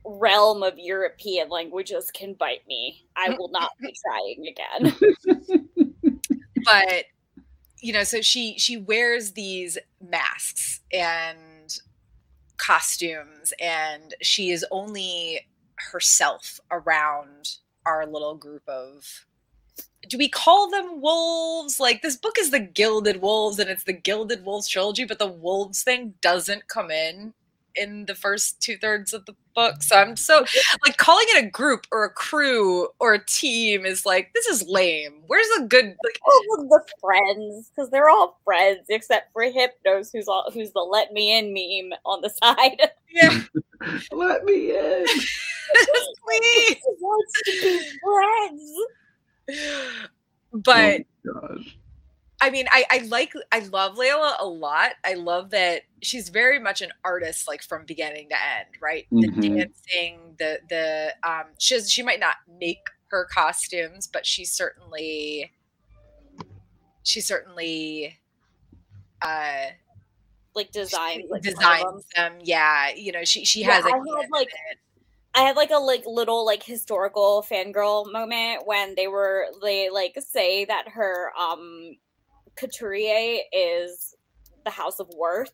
[0.04, 3.06] realm of European languages can bite me.
[3.16, 6.20] I will not be trying again.
[6.64, 7.04] but
[7.80, 11.78] you know, so she she wears these masks and
[12.56, 19.26] costumes and she is only herself around our little group of
[20.08, 21.80] do we call them wolves?
[21.80, 25.26] Like this book is the Gilded Wolves and it's the Gilded Wolves trilogy, but the
[25.26, 27.32] wolves thing doesn't come in
[27.76, 29.82] in the first two thirds of the book.
[29.82, 30.44] So I'm so
[30.84, 34.64] like calling it a group or a crew or a team is like this is
[34.68, 35.22] lame.
[35.26, 40.10] Where's the good like all of the friends because they're all friends except for Hypnos,
[40.12, 42.90] who's all who's the "Let Me In" meme on the side.
[43.10, 43.40] Yeah,
[44.12, 45.06] let me in,
[46.26, 46.76] please.
[47.00, 48.72] wants to be friends.
[50.52, 51.76] But oh, gosh.
[52.44, 54.92] I mean, I, I like, I love Laila a lot.
[55.04, 59.06] I love that she's very much an artist, like from beginning to end, right?
[59.10, 59.20] Mhm.
[59.20, 65.52] The dancing, the the um, she's she might not make her costumes, but she certainly,
[67.02, 68.18] she certainly,
[69.22, 69.70] uh,
[70.54, 71.86] Like design, like some of them.
[71.86, 72.38] designs them.
[72.42, 73.86] Yeah, you know, she she Yeah, has.
[73.86, 74.78] a I had, like, it.
[75.34, 80.16] I had like a like little like historical fangirl moment when they were they like
[80.20, 81.96] say that her um
[82.56, 84.14] couturier is
[84.64, 85.52] the House of Worth.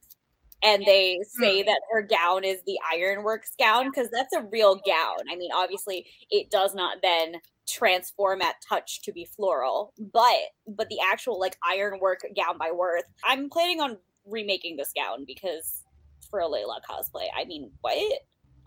[0.63, 1.67] And they say Hmm.
[1.67, 5.17] that her gown is the Ironworks gown because that's a real gown.
[5.31, 7.37] I mean, obviously, it does not then
[7.67, 10.37] transform at touch to be floral, but
[10.67, 13.05] but the actual like ironwork gown by Worth.
[13.25, 15.83] I'm planning on remaking this gown because
[16.29, 17.27] for a Laila cosplay.
[17.35, 18.21] I mean, what?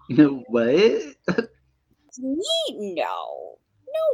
[0.48, 1.16] what?
[2.18, 2.46] Me?
[2.70, 3.58] No,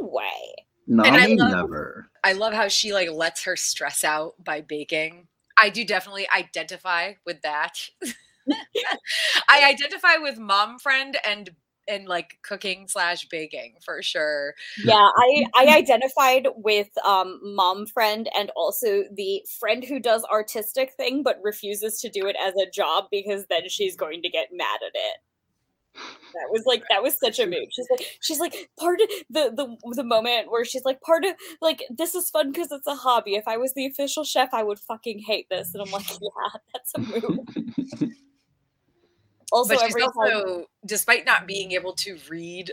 [0.00, 0.54] no way.
[0.98, 2.10] I love- never.
[2.24, 5.28] I love how she like lets her stress out by baking.
[5.56, 7.78] I do definitely identify with that.
[9.48, 11.50] I identify with mom friend and
[11.88, 14.54] and like cooking slash baking for sure.
[14.84, 20.92] yeah i i identified with um mom friend and also the friend who does artistic
[20.94, 24.48] thing but refuses to do it as a job because then she's going to get
[24.52, 25.16] mad at it
[25.94, 27.68] that was like that was such a move.
[27.70, 31.34] she's like she's like part of the the, the moment where she's like part of
[31.60, 34.62] like this is fun because it's a hobby if i was the official chef i
[34.62, 37.40] would fucking hate this and i'm like yeah that's a move
[39.52, 42.72] also but she's every time also despite not being able to read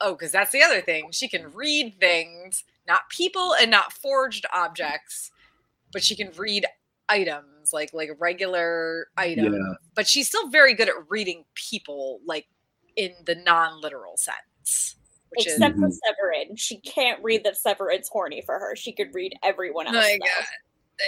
[0.00, 4.44] oh because that's the other thing she can read things not people and not forged
[4.52, 5.30] objects
[5.92, 6.66] but she can read
[7.08, 9.74] items like like regular items yeah.
[9.94, 12.46] but she's still very good at reading people like
[12.98, 14.96] in the non-literal sense
[15.30, 15.90] which except is for.
[15.90, 16.56] Severin.
[16.56, 18.74] She can't read that Severin's horny for her.
[18.76, 19.96] She could read everyone else.
[19.96, 20.26] my though.
[20.26, 20.46] god
[21.00, 21.04] uh,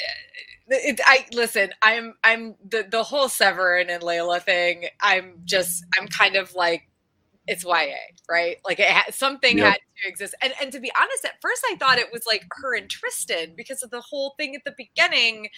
[0.68, 1.70] it, I listen.
[1.82, 4.86] I'm I'm the the whole Severin and Laila thing.
[5.00, 6.88] I'm just I'm kind of like
[7.48, 7.96] it's YA,
[8.30, 8.58] right?
[8.64, 9.66] Like it ha- something Yep.
[9.66, 9.74] had
[10.04, 10.34] to exist.
[10.42, 13.54] And and to be honest, at first I thought it was like her and Tristan
[13.56, 15.48] because of the whole thing at the beginning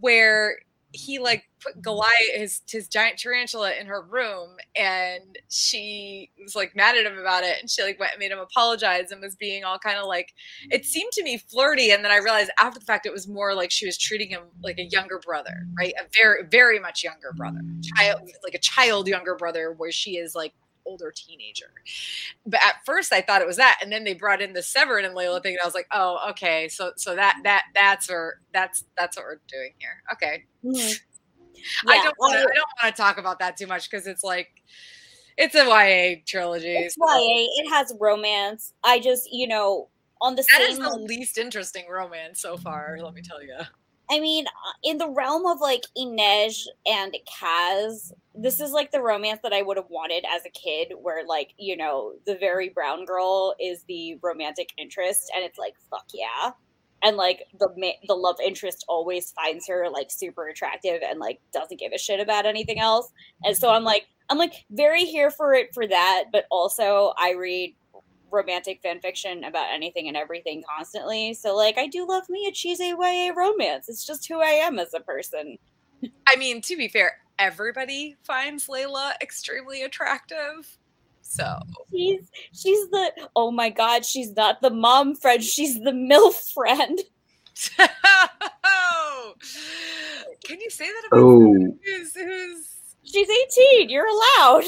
[0.00, 0.58] where
[0.92, 6.74] he like put Goliath his his giant tarantula in her room and she was like
[6.74, 9.36] mad at him about it and she like went and made him apologize and was
[9.36, 10.32] being all kind of like
[10.70, 13.54] it seemed to me flirty and then i realized after the fact it was more
[13.54, 15.92] like she was treating him like a younger brother right?
[16.00, 17.60] A very very much younger brother.
[17.96, 20.52] Child like a child younger brother where she is like
[20.88, 21.70] older teenager
[22.46, 25.04] but at first i thought it was that and then they brought in the severin
[25.04, 28.40] and laila thing and i was like oh okay so so that that that's where
[28.54, 30.98] that's that's what we're doing here okay Mhm.
[31.88, 34.24] i don't want to I- don't want to talk about that too much because it's
[34.24, 34.48] like
[35.36, 37.46] it's a ya trilogy It's so YA.
[37.62, 38.72] It has romance.
[38.82, 39.88] I just, you know,
[40.20, 40.82] on the that is same.
[40.82, 43.54] the least interesting romance so far let me tell you
[44.10, 49.02] I mean, uh, in the realm of like Inej and Kaz, this is like the
[49.02, 52.68] romance that I would have wanted as a kid, where like you know the very
[52.70, 56.52] brown girl is the romantic interest, and it's like fuck yeah,
[57.02, 57.68] and like the
[58.06, 62.20] the love interest always finds her like super attractive and like doesn't give a shit
[62.20, 63.10] about anything else,
[63.44, 67.32] and so I'm like I'm like very here for it for that, but also I
[67.32, 67.74] read
[68.30, 71.34] romantic fan fiction about anything and everything constantly.
[71.34, 73.88] So like I do love me a cheesy YA romance.
[73.88, 75.56] It's just who I am as a person.
[76.26, 80.76] I mean, to be fair, everybody finds Laila extremely attractive.
[81.22, 81.58] So
[81.90, 86.98] she's she's the oh my god, she's not the mom friend, she's the MILF friend.
[90.44, 91.52] Can you say that about Oh.
[91.84, 92.68] who's, who's
[93.04, 93.28] She's
[93.78, 94.64] 18, you're allowed.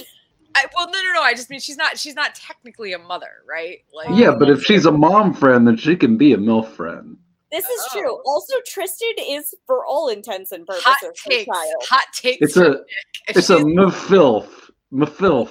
[0.54, 1.22] I, well, no, no, no.
[1.22, 1.98] I just mean she's not.
[1.98, 3.78] She's not technically a mother, right?
[3.94, 7.16] Like, Yeah, but if she's a mom friend, then she can be a MILF friend.
[7.52, 7.98] This is Oh.
[8.00, 8.22] true.
[8.26, 11.46] Also, Tristan is, for all intents and purposes, hot her takes.
[11.46, 11.74] child.
[11.88, 12.38] Hot takes.
[12.42, 12.78] It's a Nick.
[13.28, 14.48] If it's a she's- mafilf.
[14.92, 15.50] Mafilf.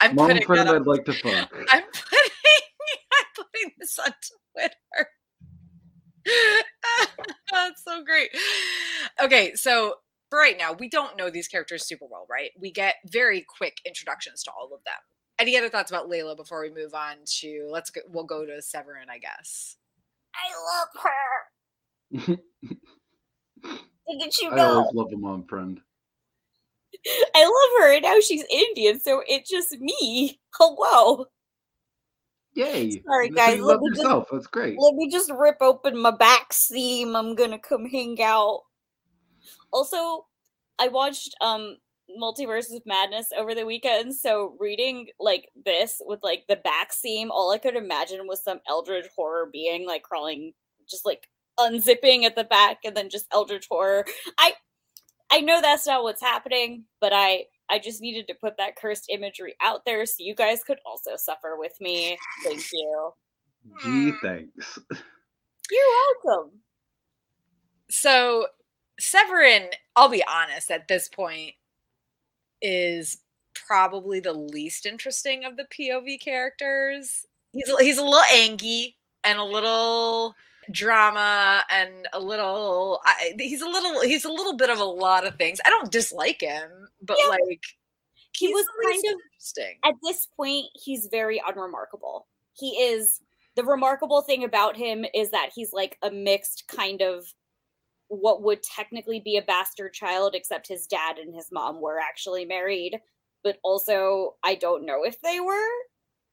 [0.00, 1.50] I'm Mom putting friend that I'd like to fuck.
[1.70, 2.30] I'm putting.
[3.12, 4.12] I'm putting this on
[4.54, 5.08] Twitter.
[7.52, 8.30] That's so great.
[9.22, 9.94] Okay, so
[10.30, 12.50] for right now, we don't know these characters super well, right?
[12.58, 14.94] We get very quick introductions to all of them.
[15.38, 18.62] Any other thoughts about Laila before we move on to let's go we'll go to
[18.62, 19.76] Severin, I guess.
[20.34, 22.38] I love her.
[24.08, 24.72] Didn't you I know?
[24.78, 25.80] always love a mom friend.
[27.34, 30.38] I love her, and now she's Indian, so it's just me.
[30.54, 31.26] Hello.
[32.54, 33.02] Yay!
[33.02, 34.28] Sorry, That's guys, You let love me just- yourself.
[34.30, 34.78] That's great.
[34.78, 37.16] Let me just rip open my back seam.
[37.16, 38.60] I'm gonna come hang out.
[39.72, 40.26] Also,
[40.78, 41.76] I watched um
[42.20, 47.30] Multiverse of Madness over the weekend, so reading like this with like the back seam,
[47.30, 50.52] all I could imagine was some eldritch horror being like crawling,
[50.88, 51.28] just like
[51.58, 54.04] unzipping at the back, and then just eldritch horror.
[54.38, 54.52] I
[55.30, 59.06] I know that's not what's happening, but I I just needed to put that cursed
[59.08, 62.18] imagery out there so you guys could also suffer with me.
[62.44, 63.10] Thank you.
[63.82, 64.78] Gee, thanks.
[65.70, 65.80] You're
[66.24, 66.60] welcome.
[67.90, 68.46] So
[69.00, 71.54] Severin, I'll be honest, at this point,
[72.62, 73.18] is
[73.54, 77.26] probably the least interesting of the POV characters.
[77.52, 80.34] He's a- he's a little angry and a little
[80.70, 85.26] drama and a little I, he's a little he's a little bit of a lot
[85.26, 85.60] of things.
[85.64, 87.28] I don't dislike him, but Yeah.
[87.28, 87.62] like
[88.32, 89.78] He was kind of interesting.
[89.84, 93.20] at this point he's very unremarkable he is
[93.56, 97.26] the remarkable thing about him is that he's like a mixed kind of
[98.14, 102.44] what would technically be a bastard child except his dad and his mom were actually
[102.44, 103.00] married.
[103.42, 105.68] But also i don't know if they were.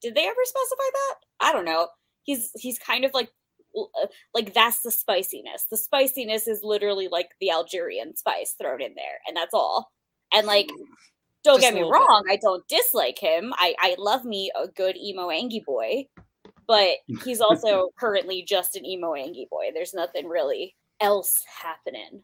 [0.01, 1.15] Did they ever specify that?
[1.41, 1.89] I don't know.
[2.23, 3.29] He's he's kind of like
[3.77, 5.65] uh, like that's the spiciness.
[5.69, 9.91] The spiciness is literally like the algerian spice thrown in there and that's all.
[10.33, 10.69] And like
[11.43, 12.07] don't Just get me little bit.
[12.07, 13.53] wrong i don't dislike him.
[13.57, 16.05] I i love me a good emo angie boy
[16.67, 19.71] but he's also currently just an emo angie boy.
[19.73, 22.23] There's nothing really else happening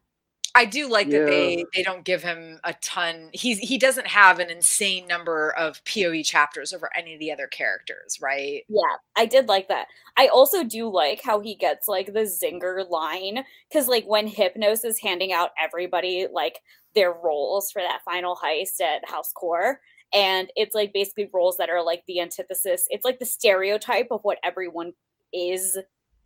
[0.55, 3.29] I do like that they they don't give him a ton.
[3.31, 7.45] He's he doesn't have an insane number of POE chapters over any of the other
[7.45, 8.63] characters, right?
[8.69, 9.87] yeah i did like that
[10.17, 14.83] i also do like how he gets like the zinger line because like when hypnos
[14.85, 16.59] is handing out everybody like
[16.95, 19.79] their roles for that final heist at house Kore
[20.13, 24.21] and it's like basically roles that are like the antithesis it's like the stereotype of
[24.23, 24.93] what everyone
[25.33, 25.77] is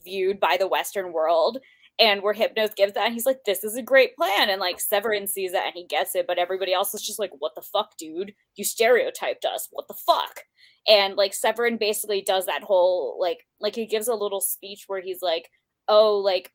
[0.04, 1.60] viewed by the western world
[1.99, 4.80] and where hypnos gives that and he's like this is a great plan and like
[4.80, 7.62] severin sees that and he gets it but everybody else is just like what the
[7.62, 8.34] fuck dude?
[8.56, 9.67] You stereotyped us.
[9.71, 10.41] What the fuck?
[10.88, 15.01] And like severin basically does that whole like like he gives a little speech where
[15.01, 15.49] he's like
[15.88, 16.51] oh like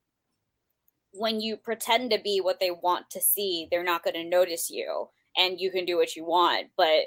[1.13, 4.69] when you pretend to be what they want to see they're not going to notice
[4.69, 7.07] you and you can do what you want but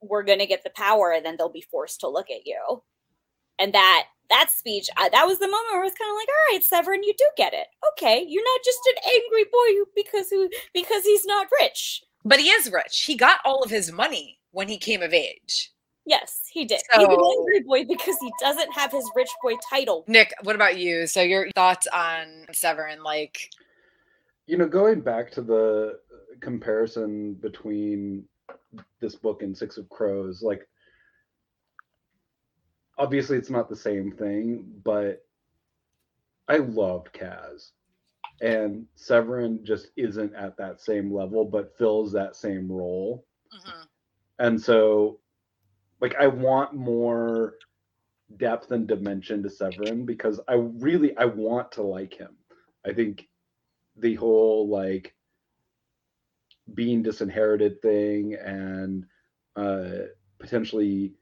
[0.00, 2.82] we're going to get the power and then they'll be forced to look at you.
[3.58, 6.28] And that that speech I, that was the moment where I was kind of like
[6.28, 9.86] all right severin you do get it okay you're not just an angry boy who
[9.94, 13.02] because who because he's not rich But he is rich.
[13.02, 15.70] He got all of his money when he came of age.
[16.06, 20.04] yes he did he's an angry boy because he doesn't have his rich boy title
[20.08, 21.06] Nick, what about you?
[21.06, 23.02] So your thoughts on Severin?
[23.02, 23.50] Like,
[24.46, 25.98] You know, going back to the
[26.40, 28.24] comparison between
[29.00, 30.66] this book and Six of Crows, like
[32.98, 35.24] obviously it's not the same thing, but
[36.48, 37.70] I loved Kaz.
[38.40, 43.26] And Severin just isn't at that same level, but fills that same role.
[43.52, 43.88] mhm.
[44.38, 45.20] And so
[46.00, 47.54] like I want more
[48.36, 52.36] depth and dimension to Severin because I really I want to like him.
[52.86, 53.28] I think
[53.96, 55.14] the whole like
[56.74, 59.06] being disinherited thing and
[59.56, 60.06] uh,
[60.38, 61.14] potentially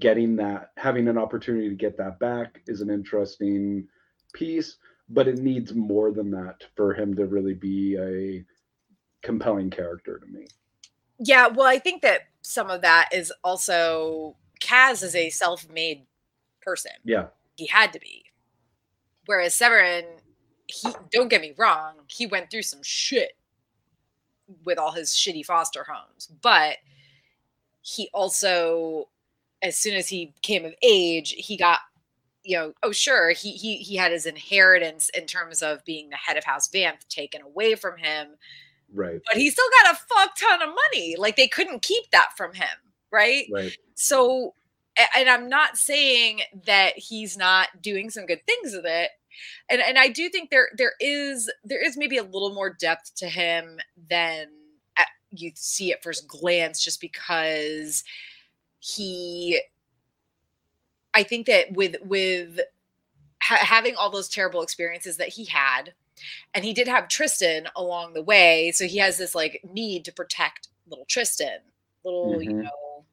[0.00, 3.86] getting that having an opportunity to get that back is an interesting
[4.32, 4.76] piece
[5.10, 8.44] but it needs more than that for him to really be a
[9.26, 10.46] compelling character to me.
[11.18, 16.06] Yeah well i think that some of that is also kaz is a self-made
[16.60, 16.92] person.
[17.04, 17.26] Yeah.
[17.56, 18.24] He had to be.
[19.26, 20.04] Whereas severin
[20.66, 23.32] he don't get me wrong he went through some shit
[24.64, 26.76] with all his shitty foster homes but
[27.80, 29.08] he also
[29.62, 31.80] as soon as he came of age, he got,
[32.44, 36.16] you know, oh sure, he he he had his inheritance in terms of being the
[36.16, 38.28] head of House Vanth taken away from him.
[38.92, 39.20] Right.
[39.26, 41.16] But he still got a fuck ton of money.
[41.18, 42.68] Like they couldn't keep that from him,
[43.10, 43.46] right?
[43.52, 43.76] Right.
[43.94, 44.54] So
[45.16, 49.10] and I'm not saying that he's not doing some good things with it.
[49.70, 53.14] And and I do think there there is there is maybe a little more depth
[53.16, 53.78] to him
[54.10, 54.48] than
[54.98, 58.02] uh, you see at first glance just because
[58.80, 59.60] he
[61.14, 62.60] i think that with with
[63.42, 65.94] ha- having all those terrible experiences that he had
[66.54, 70.12] and he did have tristan along the way so he has this like need to
[70.12, 71.58] protect little tristan
[72.04, 72.42] little mm-hmm.
[72.42, 73.04] you know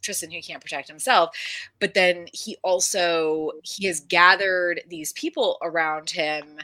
[0.00, 1.30] tristan who can't protect himself
[1.80, 6.58] but then he also he has gathered these people around him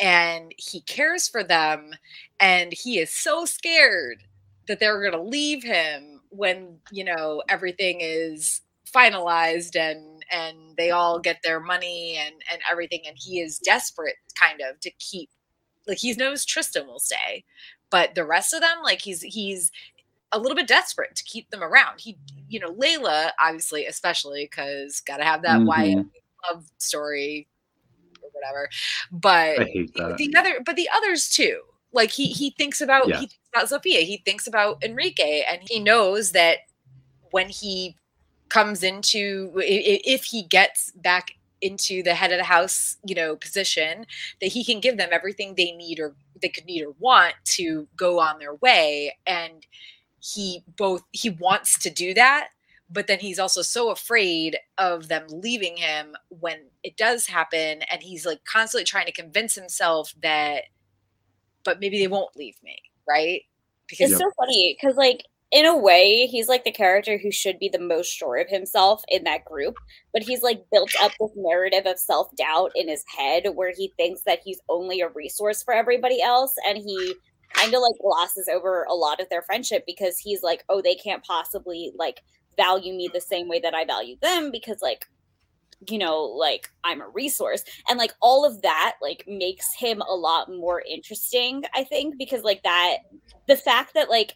[0.00, 1.92] and he cares for them
[2.40, 4.24] and he is so scared
[4.66, 8.60] that they're going to leave him when you know everything is
[8.92, 14.16] finalized and and they all get their money and and everything and he is desperate
[14.38, 15.30] kind of to keep
[15.86, 17.44] like he knows Tristan will stay
[17.90, 19.70] but the rest of them like he's he's
[20.32, 22.00] a little bit desperate to keep them around.
[22.00, 22.18] He
[22.48, 26.02] you know Laila obviously especially because gotta have that mm-hmm.
[26.52, 27.48] Love story
[28.22, 28.68] or whatever
[29.10, 29.56] but
[30.18, 31.62] the other but the others too
[31.94, 33.20] like he he thinks about yeah.
[33.20, 36.58] he thinks about Zofia, he thinks about Enrique, and he knows that
[37.30, 37.96] when he
[38.48, 44.06] comes into if he gets back into the head of the house, you know, position,
[44.40, 47.88] that he can give them everything they need or they could need or want to
[47.96, 49.16] go on their way.
[49.26, 49.66] And
[50.20, 52.48] he both he wants to do that,
[52.90, 57.82] but then he's also so afraid of them leaving him when it does happen.
[57.90, 60.64] And he's like constantly trying to convince himself that
[61.64, 63.42] but maybe they won't leave me, right?
[63.88, 67.60] Because it's so funny because like in a way, he's like the character who should
[67.60, 69.76] be the most sure of himself in that group,
[70.12, 73.92] but he's like built up this narrative of self doubt in his head where he
[73.96, 76.56] thinks that he's only a resource for everybody else.
[76.66, 77.14] And he
[77.52, 80.96] kind of like glosses over a lot of their friendship because he's like, oh, they
[80.96, 82.22] can't possibly like
[82.56, 85.06] value me the same way that I value them because like
[85.88, 87.64] you know like i'm a resource.
[87.88, 92.42] And like all of that like makes him a lot more interesting i think because
[92.42, 92.98] like that
[93.46, 94.34] the fact that like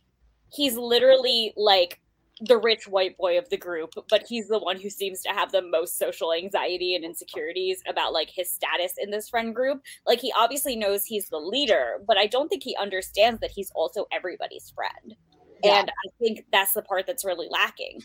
[0.52, 2.00] he's literally like
[2.40, 5.50] the rich white boy of the group but he's the one who seems to have
[5.50, 9.82] the most social anxiety and insecurities about like his status in this friend group.
[10.06, 13.72] Like he obviously knows he's the leader but i don't think he understands that he's
[13.74, 15.16] also everybody's friend.
[15.64, 15.80] Yeah.
[15.80, 18.00] and i think that's the part that's really lacking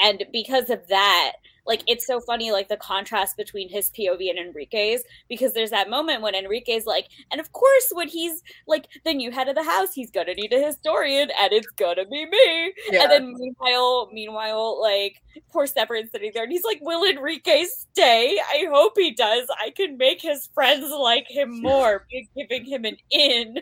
[0.00, 1.32] and because of that
[1.66, 5.90] like it's so funny like the contrast between his POV and Enrique's because there's that
[5.90, 9.62] moment when Enrique's like and of course when he's like the new head of the
[9.62, 12.72] house he's gonna need a historian and it's gonna be me.
[12.90, 13.04] Yeah.
[13.04, 15.22] and then meanwhile meanwhile like
[15.52, 18.38] poor Severin's sitting there and he's like will Enrique stay?
[18.38, 19.46] I hope he does.
[19.60, 23.58] I can make his friends like him more by giving him an in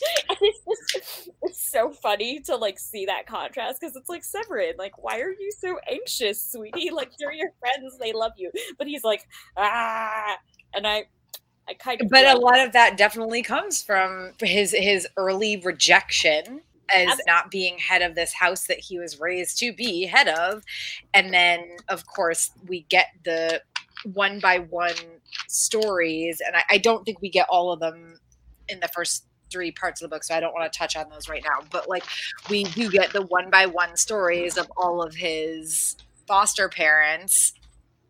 [0.40, 5.02] it's just it's so funny to like see that contrast because it's like Severin, like,
[5.02, 6.90] why are you so anxious, sweetie?
[6.90, 8.50] Like you're your friends, they love you.
[8.78, 9.26] But he's like,
[9.56, 10.36] ah
[10.74, 11.04] and I
[11.68, 16.60] I kind of But a lot of that definitely comes from his his early rejection
[16.94, 20.62] as not being head of this house that he was raised to be head of.
[21.14, 23.62] And then of course we get the
[24.12, 24.94] one by one
[25.48, 28.18] stories, and I, I don't think we get all of them
[28.68, 29.24] in the first
[29.54, 31.64] three parts of the book, so I don't want to touch on those right now.
[31.70, 32.04] But like
[32.50, 35.96] we do get the one by one stories of all of his
[36.26, 37.52] foster parents.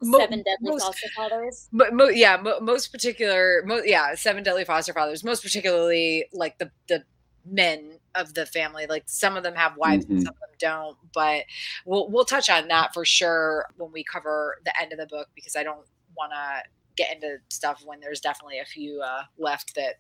[0.03, 1.69] Seven deadly most, foster fathers.
[1.73, 5.23] But mo- yeah, mo- most particular, mo- yeah, seven deadly foster fathers.
[5.23, 7.05] Most particularly, like the the
[7.45, 8.87] men of the family.
[8.89, 10.21] Like some of them have wives, mm-hmm.
[10.21, 10.97] some of them don't.
[11.13, 11.45] But
[11.85, 15.29] we'll we'll touch on that for sure when we cover the end of the book
[15.35, 15.87] because I don't
[16.17, 16.63] want to
[16.97, 19.97] get into stuff when there's definitely a few uh, left that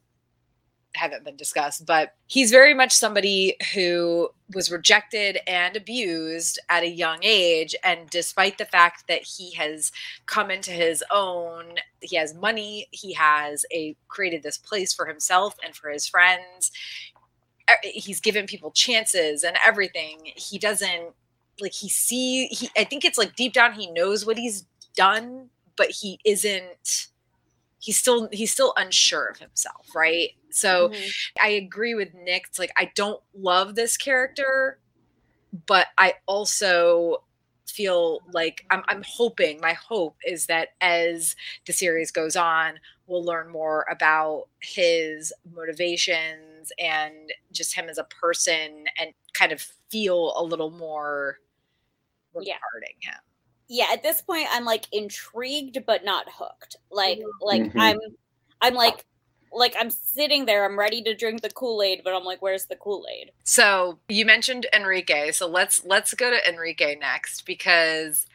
[0.94, 6.88] haven't been discussed, but he's very much somebody who was rejected and abused at a
[6.88, 7.74] young age.
[7.84, 9.92] And despite the fact that he has
[10.26, 15.56] come into his own, he has money, he has a created this place for himself
[15.64, 16.70] and for his friends.
[17.70, 20.18] Er, he's given people chances and everything.
[20.36, 21.14] He doesn't
[21.60, 24.66] like he see he I think it's like deep down he knows what he's
[24.96, 27.08] done, but he isn't
[27.84, 30.30] he's still he's still unsure of himself, right?
[30.50, 31.08] So mm-hmm.
[31.42, 32.46] I agree with Nick.
[32.48, 34.78] It's like I don't love this character,
[35.66, 37.24] but I also
[37.66, 41.34] feel like I'm, I'm hoping my hope is that as
[41.66, 42.74] the series goes on
[43.06, 49.60] we'll learn more about his motivations and just him as a person and kind of
[49.90, 51.38] feel a little more
[52.32, 53.10] regarding yeah.
[53.10, 53.20] him
[53.68, 56.76] yeah at this point i'm like intrigued but not hooked.
[56.90, 57.44] Like mm-hmm.
[57.44, 57.80] like mm-hmm.
[57.80, 57.98] i'm
[58.60, 59.04] i'm like
[59.52, 62.76] like i'm sitting there i'm ready to drink the kool-aid but i'm like where's the
[62.76, 63.30] kool-aid?
[63.44, 68.26] So you mentioned enrique so let's let's go to enrique next because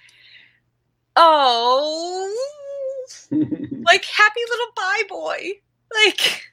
[1.16, 2.36] oh
[3.32, 5.52] like happy little bi boy.
[5.94, 6.44] Like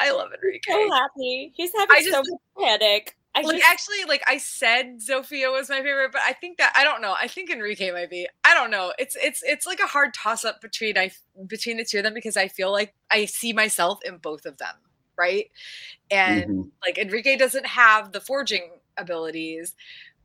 [0.00, 0.70] i love enrique.
[0.70, 1.52] So happy.
[1.54, 5.68] He's having just, so much panic I like just, actually like I said Zofia was
[5.68, 7.14] my favorite, but I think that I don't know.
[7.18, 8.28] I think Enrique might be.
[8.44, 8.92] I don't know.
[8.98, 11.10] It's it's it's like a hard toss up between I
[11.46, 14.58] between the two of them because I feel like I see myself in both of
[14.58, 14.74] them,
[15.16, 15.50] right?
[16.10, 16.68] And mm-hmm.
[16.84, 19.74] like Enrique doesn't have the forging abilities,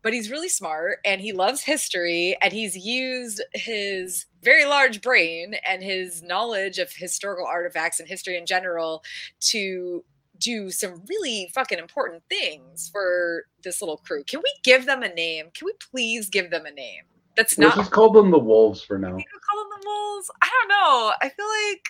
[0.06, 5.56] but he's really smart and he loves history and he's used his very large brain
[5.66, 9.04] and his knowledge of historical artifacts and history in general
[9.40, 10.04] to
[10.40, 14.24] do some really fucking important things for this little crew.
[14.24, 15.48] Can we give them a name?
[15.54, 17.04] Can we please give them a name?
[17.36, 17.68] That's not.
[17.68, 19.10] Let's just call them the Wolves for now.
[19.10, 20.32] call them the Wolves.
[20.42, 21.14] I don't know.
[21.22, 21.82] I feel like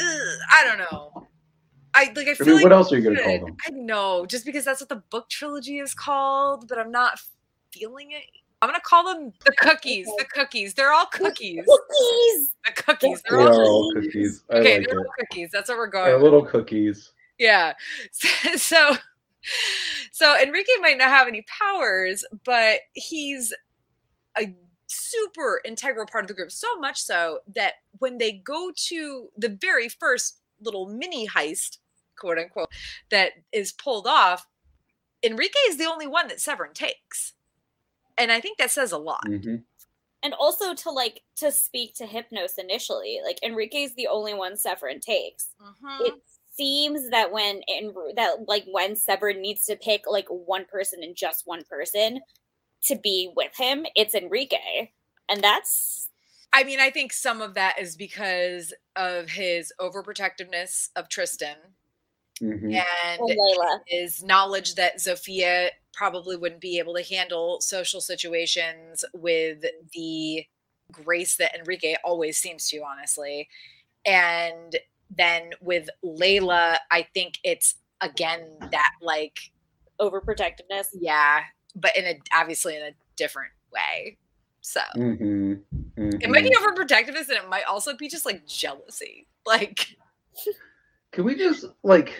[0.00, 1.28] ugh, I don't know.
[1.94, 2.28] I like.
[2.28, 3.56] I feel I mean, like what else are you gonna call them?
[3.66, 7.20] I know, just because that's what the book trilogy is called, but I'm not
[7.72, 8.24] feeling it
[8.62, 10.06] I'm gonna call them the cookies.
[10.06, 10.74] The cookies.
[10.74, 11.64] They're all cookies.
[11.66, 12.54] Cookies.
[12.66, 13.22] The cookies.
[13.28, 14.42] They're, they all, all cookies.
[14.50, 15.06] I okay, like they're it.
[15.06, 15.50] all cookies.
[15.52, 16.06] That's what we're going.
[16.06, 17.12] They're little cookies.
[17.38, 17.74] Yeah.
[18.56, 18.96] So,
[20.10, 23.52] so Enrique might not have any powers, but he's
[24.38, 24.54] a
[24.86, 26.50] super integral part of the group.
[26.50, 31.78] So much so that when they go to the very first little mini heist,
[32.18, 32.70] quote unquote,
[33.10, 34.46] that is pulled off,
[35.22, 37.33] Enrique is the only one that Severin takes
[38.18, 39.24] and I think that says a lot.
[39.26, 39.56] Mm-hmm.
[40.22, 45.00] And also to like to speak to Hypnos initially, like Enrique's the only one Severin
[45.00, 45.50] takes.
[45.60, 46.06] Mm-hmm.
[46.06, 46.14] It
[46.56, 51.14] seems that when in that like when Severin needs to pick like one person and
[51.14, 52.20] just one person
[52.84, 54.90] to be with him, it's Enrique,
[55.28, 56.08] and that's.
[56.56, 61.56] I mean, I think some of that is because of his overprotectiveness of Tristan
[62.40, 62.72] mm-hmm.
[62.72, 70.44] and his knowledge that Zofia probably wouldn't be able to handle social situations with the
[70.92, 73.48] grace that Enrique always seems to, honestly.
[74.04, 74.76] And
[75.10, 79.38] then with Laila, I think it's again that like
[80.00, 80.88] overprotectiveness.
[80.98, 81.42] Yeah,
[81.74, 84.18] but in a obviously in a different way.
[84.60, 85.52] So mm-hmm.
[85.98, 86.20] Mm-hmm.
[86.20, 86.64] it might be mm-hmm.
[86.64, 89.26] overprotectiveness, and it might also be just like jealousy.
[89.46, 89.88] Like,
[91.12, 92.14] can we just like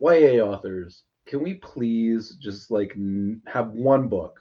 [0.00, 2.94] YA authors can we please just like
[3.46, 4.40] have one book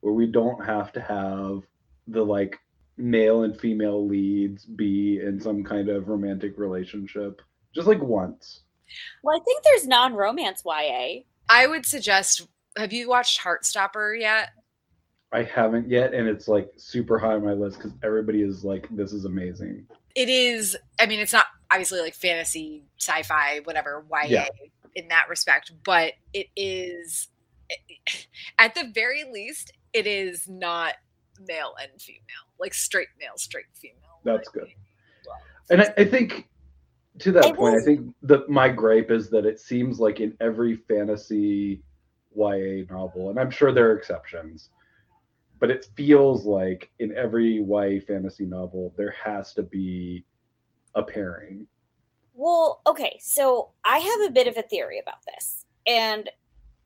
[0.00, 1.62] where we don't have to have
[2.06, 2.58] the like
[2.96, 7.40] male and female leads be in some kind of romantic relationship?
[7.74, 8.62] Just like once.
[9.22, 14.50] Well i think there's non-romance ya i would suggest have you watched heartstopper yet?
[15.32, 18.88] I haven't yet and it's like super high on my list because everybody is like
[18.90, 19.86] this is amazing.
[20.16, 24.48] It is i mean it's not obviously like fantasy sci-fi whatever ya yeah
[24.94, 27.28] in that respect, but it is
[27.70, 27.74] eh,
[28.58, 30.94] at the very least it is not
[31.46, 32.20] male and female,
[32.58, 34.20] like straight male, straight female.
[34.24, 34.74] That's like, good.
[35.70, 36.48] And I, I, think
[37.20, 40.76] to that point, I think that my gripe is that it seems like in every
[40.76, 41.82] fantasy
[42.34, 44.70] YA novel, and I'm sure there are exceptions,
[45.58, 50.24] but it feels like in every YA fantasy novel there has to be
[50.94, 51.66] a pairing
[52.40, 55.66] well, okay, so I have a bit of a theory about this.
[55.86, 56.30] And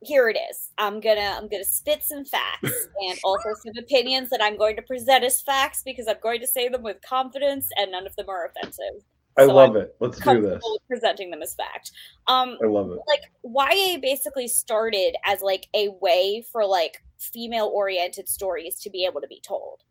[0.02, 0.70] here it is.
[0.78, 4.82] I'm gonna I'm gonna spit some facts and also some opinions that I'm going to
[4.82, 8.28] present as facts because I'm going to say them with confidence and none of them
[8.28, 9.05] are offensive.
[9.38, 9.96] I so love I'm it.
[10.00, 10.61] Let's do this.
[10.88, 11.92] Presenting them as fact.
[12.26, 12.98] Um, I love it.
[13.07, 19.05] Like YA basically started as like a way for like female oriented stories to be
[19.05, 19.84] able to be told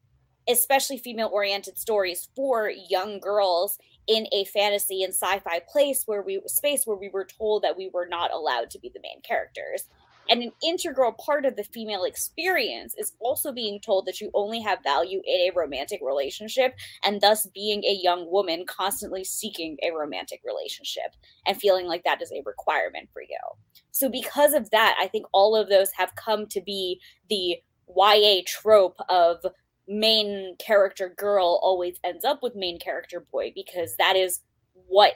[0.50, 3.78] especially female oriented stories for young girls
[4.08, 7.90] in a fantasy and sci-fi place where we space where we were told that we
[7.94, 9.86] were not allowed to be the main characters.
[10.30, 14.62] And an integral part of the female experience is also being told that you only
[14.62, 19.92] have value in a romantic relationship, and thus being a young woman constantly seeking a
[19.92, 23.38] romantic relationship and feeling like that is a requirement for you.
[23.92, 27.58] So, because of that, I think all of those have come to be the
[27.96, 29.46] YA trope of
[29.88, 34.42] main character girl always ends up with main character boy because that is
[34.88, 35.14] what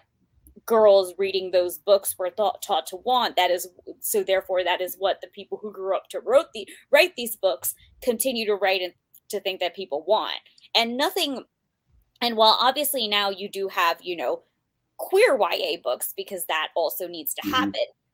[0.65, 3.67] girls reading those books were thought, taught to want that is
[4.01, 7.35] so therefore that is what the people who grew up to wrote the write these
[7.35, 8.93] books continue to write and
[9.29, 10.35] to think that people want
[10.75, 11.43] and nothing
[12.21, 14.41] and while obviously now you do have you know
[14.97, 17.53] queer ya books because that also needs to mm-hmm.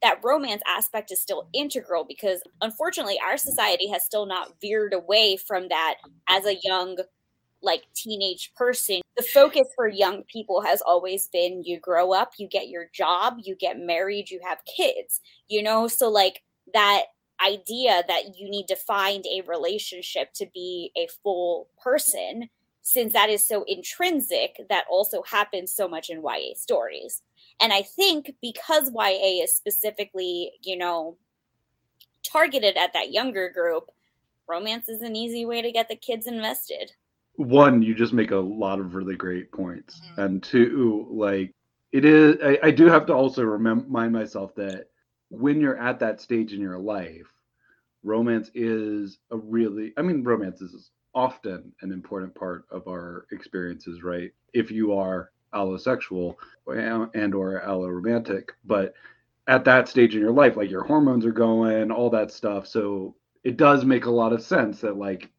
[0.03, 5.37] That romance aspect is still integral because unfortunately our society has still not veered away
[5.37, 5.95] from that
[6.27, 6.97] as a young
[7.61, 9.01] like teenage person.
[9.15, 13.37] The focus for young people has always been you grow up you get your job
[13.43, 15.87] you get married you have kids you know?
[15.87, 16.43] So like
[16.73, 17.03] that
[17.43, 22.49] idea that you need to find a relationship to be a full person
[22.81, 27.21] since that is so intrinsic that also happens so much in YA stories
[27.61, 31.17] and I think because YA is specifically, you know,
[32.23, 33.89] targeted at that younger group,
[34.47, 36.91] romance is an easy way to get the kids invested.
[37.35, 39.99] One, you just make a lot of really great points.
[39.99, 40.21] Mm-hmm.
[40.21, 41.53] And two, like
[41.91, 44.87] it is I, I do have to also remind myself that
[45.29, 47.27] when you're at that stage in your life,
[48.03, 54.03] romance is a really I mean romance is often an important part of our experiences,
[54.03, 54.31] right?
[54.53, 56.35] If you are allosexual
[56.67, 58.93] and or alloromantic but
[59.47, 62.67] at that stage in your life like your hormones are going all that stuff.
[62.67, 65.29] So it does make a lot of sense that like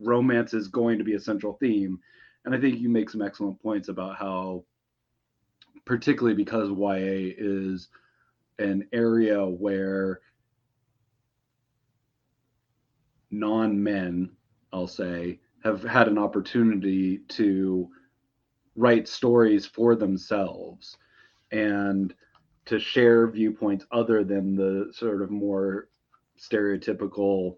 [0.00, 1.98] romance is going to be a central theme.
[2.44, 4.64] And i think you make some excellent points about how
[5.84, 7.88] particularly because ya is
[8.58, 10.20] an area where
[13.30, 14.30] non-men
[14.72, 17.90] i'll say have had an opportunity to
[18.78, 20.96] write stories for themselves
[21.50, 22.14] and
[22.64, 25.88] to share viewpoints other than the sort of more
[26.38, 27.56] stereotypical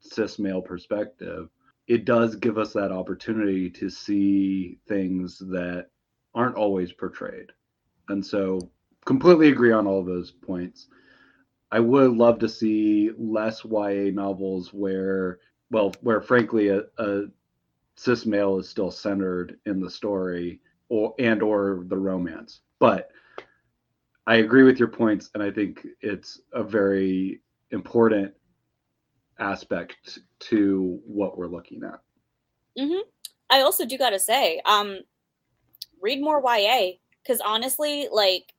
[0.00, 1.50] cis male perspective,
[1.86, 5.88] it does give us that opportunity to see things that
[6.34, 7.50] aren't always portrayed.
[8.08, 8.58] And so,
[9.04, 10.88] completely agree on all those points.
[11.70, 15.40] I would love to see less YA novels where,
[15.70, 17.24] well, where frankly, a, a
[17.96, 22.60] cis male is still centered in the story or and or the romance.
[22.78, 23.10] But
[24.26, 27.42] i agree with your points and i think it's a very
[27.72, 28.32] important
[29.38, 32.00] aspect to what we're looking at.
[32.78, 33.02] Mm-hmm.
[33.50, 35.00] i also do gotta say um
[36.00, 36.92] read more ya
[37.22, 38.54] because honestly like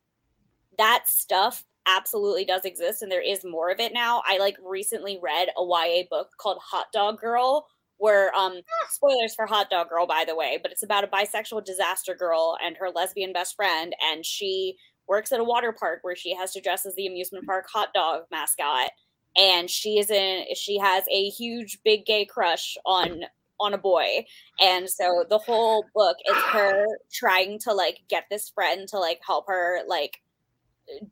[0.77, 4.21] that stuff absolutely does exist and there is more of it now.
[4.25, 7.67] I like recently read a ya book called hot dog girl
[7.97, 11.63] where um spoilers for hot dog girl by the way but it's about a bisexual
[11.63, 14.75] disaster girl and her lesbian best friend and she
[15.07, 17.89] works at a water park where she has to dress as the amusement park hot
[17.93, 18.89] dog mascot
[19.37, 23.21] and she is in she has a huge big gay crush on
[23.59, 24.25] on a boy
[24.59, 29.19] and so the whole book is her trying to like get this friend to like
[29.25, 30.21] help her like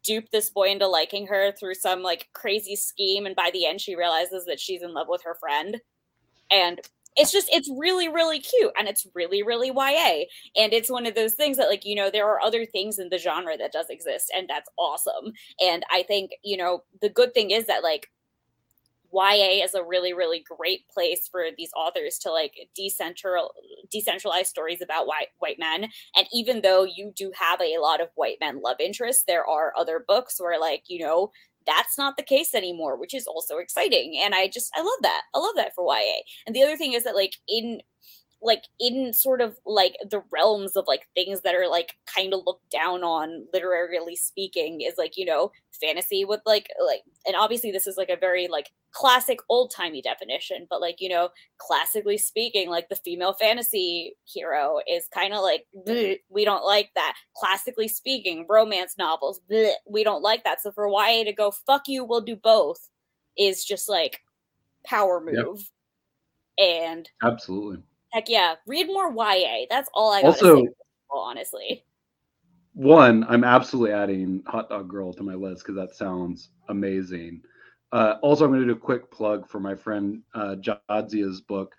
[0.04, 3.82] dupe this boy into liking her through some like crazy scheme and by the end
[3.82, 5.82] she realizes that she's in love with her friend
[6.52, 6.80] and
[7.16, 10.24] it's just it's really really cute and it's really really ya
[10.56, 13.10] and it's one of those things that like you know there are other things in
[13.10, 17.34] the genre that does exist and that's awesome and i think you know the good
[17.34, 18.10] thing is that like
[19.14, 23.50] YA is a really, really great place for these authors to like decentral
[23.94, 25.84] decentralize stories about white white men.
[26.16, 29.72] And even though you do have a lot of white men love interests, there are
[29.78, 31.32] other books where like, you know,
[31.66, 34.20] that's not the case anymore, which is also exciting.
[34.24, 35.22] And I just I love that.
[35.34, 36.22] I love that for YA.
[36.46, 37.82] And the other thing is that like in
[38.44, 42.42] like in sort of like the realms of like things that are like kind of
[42.46, 47.72] looked down on literarily speaking is like you know fantasy with like like and obviously
[47.72, 52.70] this is like a very like classic old-timey definition but like you know classically speaking
[52.70, 56.14] like the female fantasy hero is kind of like mm-hmm.
[56.30, 57.16] we don't like that.
[57.36, 60.62] Classically speaking romance novels we don't like that.
[60.62, 62.90] So for YA to go fuck you we'll do both
[63.38, 64.22] is just like
[64.86, 65.70] power move.
[66.58, 66.70] Yep.
[66.70, 67.82] and absolutely
[68.14, 69.66] Heck yeah, read more YA.
[69.72, 70.68] That's all I got also, say,
[71.12, 71.84] honestly.
[72.74, 77.42] One, I'm absolutely adding Hot Dog Girl to my list because that sounds amazing.
[77.92, 81.74] Uh, also, I'm going to do a quick plug for my friend uh, Jadzia's book.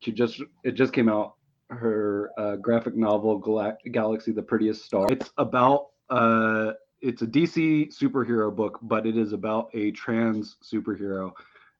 [0.00, 1.34] She just it just came out.
[1.68, 5.06] her uh, graphic novel Gal- Galaxy: The Prettiest Star.
[5.10, 6.72] It's about uh,
[7.02, 11.32] it's a DC superhero book, but it is about a trans superhero.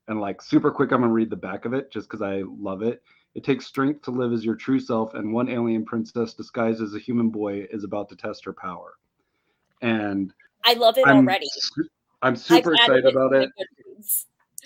[0.09, 2.83] And like super quick, I'm gonna read the back of it just because I love
[2.83, 3.03] it.
[3.35, 6.95] It takes strength to live as your true self, and one alien princess disguised as
[6.95, 8.95] a human boy is about to test her power.
[9.82, 10.32] And
[10.64, 11.49] I love it I'm, already.
[11.51, 11.89] su-
[12.22, 13.51] I'm super I've excited about it.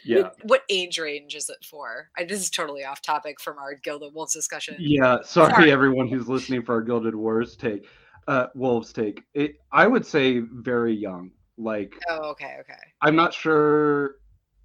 [0.05, 0.31] Yeah.
[0.45, 2.11] What age range is it for?
[2.17, 4.77] I, this is totally off topic from our Gilded Wolves discussion.
[4.79, 5.73] Yeah, sorry, Sorry.
[5.73, 7.87] everyone who's listening for our Gilded Wars take,
[8.29, 9.23] uh, Wolves take.
[9.35, 11.33] It, I would say very young.
[11.57, 12.79] Like, Oh, okay, okay.
[13.03, 14.17] I'm not sure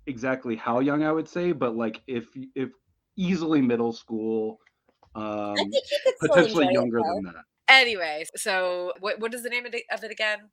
[0.05, 2.25] exactly how young I would say, but like if
[2.55, 2.69] if
[3.15, 4.59] easily middle school,
[5.15, 7.43] um, I think you could potentially younger it, than that.
[7.69, 10.49] Anyway, so what what is the name of it, again?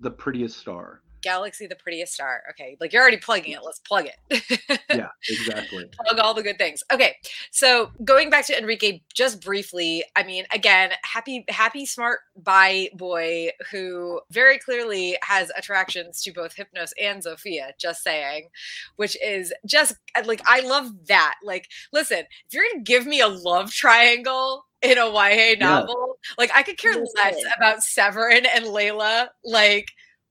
[0.00, 1.02] The prettiest star.
[1.26, 2.44] Galaxy, the prettiest star.
[2.50, 3.58] Okay, like you're already plugging it.
[3.64, 4.78] Let's plug it.
[4.88, 5.90] Yeah, exactly.
[6.04, 6.84] plug all the good things.
[6.92, 7.16] Okay,
[7.50, 13.50] so going back to Enrique just briefly, I mean, again, happy, happy, smart bi boy
[13.72, 17.70] who very clearly has attractions to both Hypnos and Zofia.
[17.76, 18.48] Just saying,
[18.94, 21.34] which is just uh, like I love that.
[21.42, 24.64] Like, listen, if you're gonna give me a love triangle.
[24.82, 29.30] In a YA novel, like I could care less about Severin and Laila.
[29.42, 29.88] Like,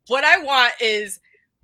[0.07, 1.19] what I want is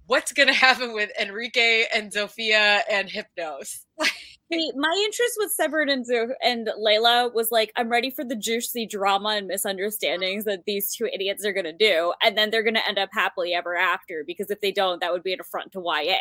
[0.08, 3.86] what's going to happen with Enrique and Zofia and Hypnos.
[4.52, 8.36] See, my interest with Severin and, Zo- and Laila was like, I'm ready for the
[8.36, 12.82] juicy drama and misunderstandings that these two idiots are gonna do, and then they're gonna
[12.86, 14.26] end up happily ever after.
[14.28, 16.18] Because if they don't, that would be an affront to YA.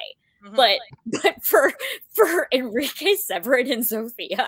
[0.47, 0.55] Mhm.
[0.55, 0.79] But
[1.23, 1.73] but for
[2.15, 4.47] for Enrique, Severin, and Zofia,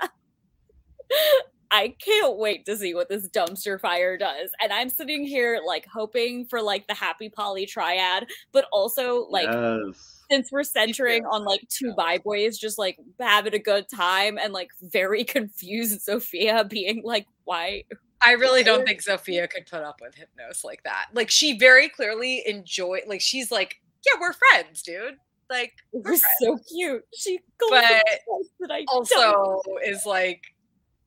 [1.72, 4.50] I can't wait to see what this dumpster fire does.
[4.60, 9.48] And I'm sitting here like hoping for like the happy poly triad, but also like
[9.50, 10.22] yes.
[10.30, 14.52] since we're centering on like two bi boys just like having a good time and
[14.52, 17.84] like very confused Zofia being like, why?
[18.20, 21.06] I really don't think Zofia could put up with Hypnos like that.
[21.14, 25.16] Like she very clearly enjoy like she's like, yeah, we're friends, dude.
[25.48, 27.04] Like We're we're so cute.
[27.14, 28.88] She goes But that I don't.
[28.88, 30.42] also is like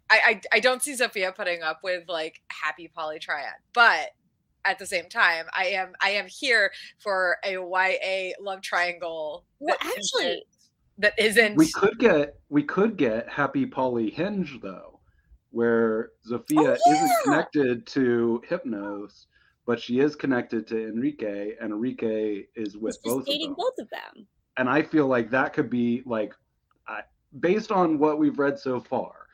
[0.09, 4.09] I, I I don't see Zofia putting up with like happy poly triad, but
[4.63, 9.45] at the same time, I am I am here for a YA love triangle.
[9.59, 10.43] Well, that actually- isn't-
[10.97, 15.01] that isn't We could get we could get Happy poly Hinge though,
[15.51, 19.25] where Zofia Oh, isn't connected to Hypnos,
[19.65, 23.57] but she is connected to Enrique, and Enrique is with She's both just dating of
[23.57, 23.65] them.
[23.65, 24.27] both of them.
[24.57, 26.33] and I feel like that could be like,
[26.87, 27.01] I,
[27.41, 29.24] based on what we've read so far,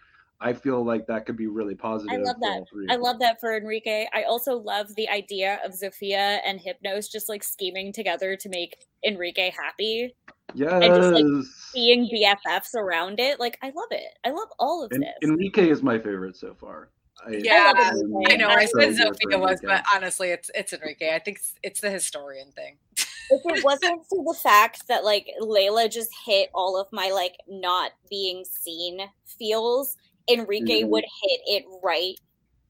[0.44, 2.12] I feel like that could be really positive.
[2.14, 2.52] I love for that.
[2.60, 4.08] all three I love that for Enrique.
[4.14, 8.76] I also love the idea of Zofia and Hypnos just like scheming together to make
[9.06, 10.16] Enrique happy,
[10.54, 10.84] Yes.
[10.86, 11.26] just, like,
[11.74, 13.40] being BFFs around it.
[13.40, 14.18] Like, I love it.
[14.26, 15.10] I love all of En- this.
[15.24, 16.90] Enrique is my favorite so far.
[17.26, 17.92] I, Yeah, I.
[18.32, 18.48] I know.
[18.48, 21.14] I said good for was, but honestly, it's it's Enrique.
[21.14, 22.78] I think it's, it's the historian thing.
[22.98, 23.06] if
[23.46, 27.92] it wasn't for the fact that like Laila just hit all of my like not
[28.10, 29.98] being seen feels,
[30.30, 30.90] Enrique Mhm.
[30.90, 32.16] would hit it right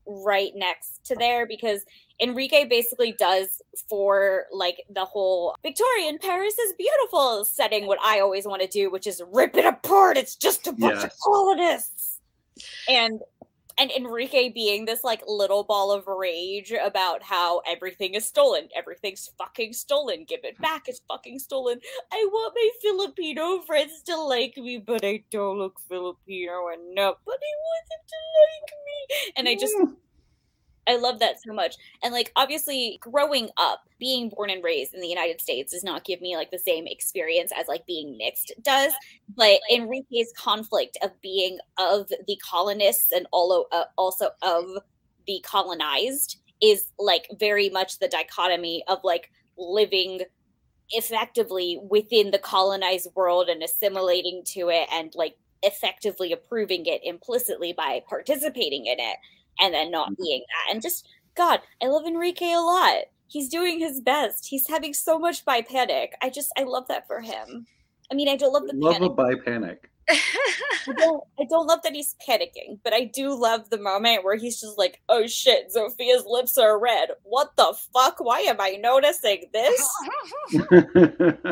[0.07, 1.85] right next to there because
[2.19, 8.45] Enrique basically does for like the whole Victorian Paris is beautiful setting what I always
[8.47, 10.17] want to do, which is rip it apart.
[10.17, 11.17] It's just a bunch of Yes.
[11.23, 12.19] colonists.
[12.89, 13.21] And
[13.81, 18.69] and Enrique being this like little ball of rage about how everything is stolen.
[18.75, 20.23] Everything's fucking stolen.
[20.23, 20.83] Give it back.
[20.87, 21.79] It's fucking stolen.
[22.13, 27.15] I want my Filipino friends to like me, but I don't look Filipino enough.
[27.25, 29.33] But I want them to like me.
[29.35, 29.75] And I just
[30.91, 31.75] I love that so much.
[32.03, 36.03] And like obviously growing up, being born and raised in the United States does not
[36.03, 38.91] give me like the same experience as like being mixed does.
[39.35, 44.65] But Enrique's conflict of being of the colonists and also uh, also of
[45.27, 50.21] the colonized is like very much the dichotomy of like living
[50.91, 57.71] effectively within the colonized world and assimilating to it and like effectively approving it implicitly
[57.71, 59.17] by participating in it
[59.61, 60.23] and then not mm-hmm.
[60.23, 60.73] being that.
[60.73, 63.03] And just God, I love Enrique a lot.
[63.27, 64.47] He's doing his best.
[64.47, 66.15] He's having so much bi panic.
[66.21, 67.65] I just I love that for him.
[68.11, 69.11] I mean, I don't love the Love panic.
[69.11, 69.91] a bi panic.
[70.09, 74.35] I don't, I don't love that he's panicking, but I do love the moment where
[74.35, 77.09] he's just like, "Oh shit, Zofia's lips are red.
[77.23, 78.19] What the fuck?
[78.19, 79.89] Why am I noticing this?"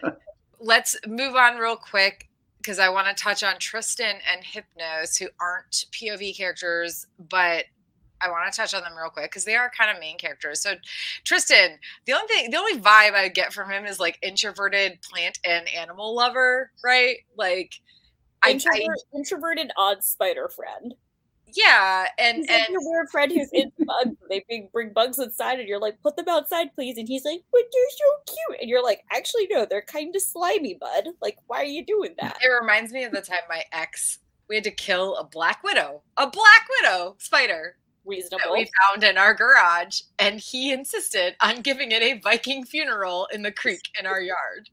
[0.60, 2.29] Let's move on real quick
[2.60, 7.64] because I want to touch on Tristan and Hypnos, who aren't POV characters, but
[8.22, 10.60] I want to touch on them real quick because they are kind of main characters.
[10.60, 10.74] So
[11.24, 15.38] Tristan, the only thing, the only vibe I get from him is like introverted plant
[15.44, 17.16] and animal lover, right?
[17.36, 17.80] Like
[18.42, 20.94] I, I introverted odd spider friend.
[21.54, 24.16] Yeah, and He's like and your weird friend who's into bugs.
[24.28, 26.98] They bring, bugs inside, and you're like, put them outside, please.
[26.98, 28.60] And he's like, but they're so cute.
[28.60, 31.08] And you're like, actually, no, they're kind of slimy, bud.
[31.20, 32.38] Like, why are you doing that?
[32.42, 36.02] it reminds me of the time my ex we had to kill a black widow,
[36.16, 38.52] a black widow spider that Reasonable.
[38.52, 43.42] we found in our garage, and he insisted on giving it a Viking funeral in
[43.42, 44.68] the creek in our yard.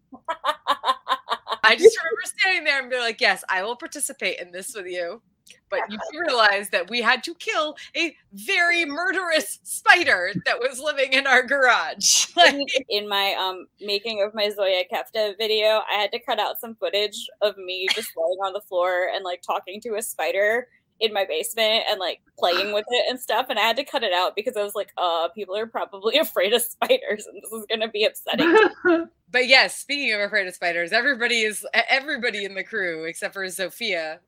[1.64, 4.88] I just remember standing there and being like, "Yes, I will participate in this with
[4.88, 5.22] you."
[5.70, 11.14] But you realize that we had to kill a very murderous spider that was living
[11.14, 12.28] in our garage.
[12.90, 16.76] In my um making of my Zoya Kefta video, I had to cut out some
[16.76, 20.68] footage of me just laying on the floor and like talking to a spider
[21.00, 23.48] in my basement and like playing with it and stuff.
[23.50, 26.18] And I had to cut it out because I was like, uh, people are probably
[26.18, 29.08] afraid of spiders and this is gonna be upsetting.
[29.32, 33.46] but yes, speaking of afraid of spiders, everybody is everybody in the crew except for
[33.46, 34.20] Zofia.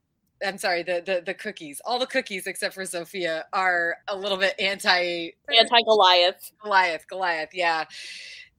[0.44, 1.80] I'm sorry, the, the the cookies.
[1.84, 6.52] All the cookies except for Zofia are a little bit anti Anti Goliath.
[6.62, 7.06] Goliath.
[7.08, 7.84] Goliath, yeah.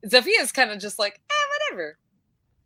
[0.06, 1.98] Zofia's kind of just like, eh, whatever.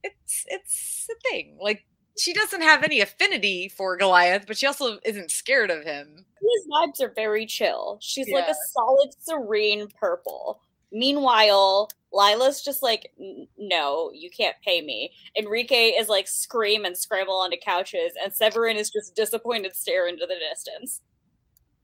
[0.03, 1.57] It's it's a thing.
[1.61, 1.85] Like
[2.19, 6.25] she doesn't have any affinity for Goliath, but she also isn't scared of him.
[6.41, 7.99] His vibes are very chill.
[8.01, 10.61] She's like a solid, serene purple.
[10.93, 13.13] Meanwhile, Lila's just like,
[13.59, 15.13] no, you can't pay me.
[15.37, 20.27] Enrique is like scream and scramble onto couches, and Severin is just disappointed stare into
[20.27, 21.01] the distance.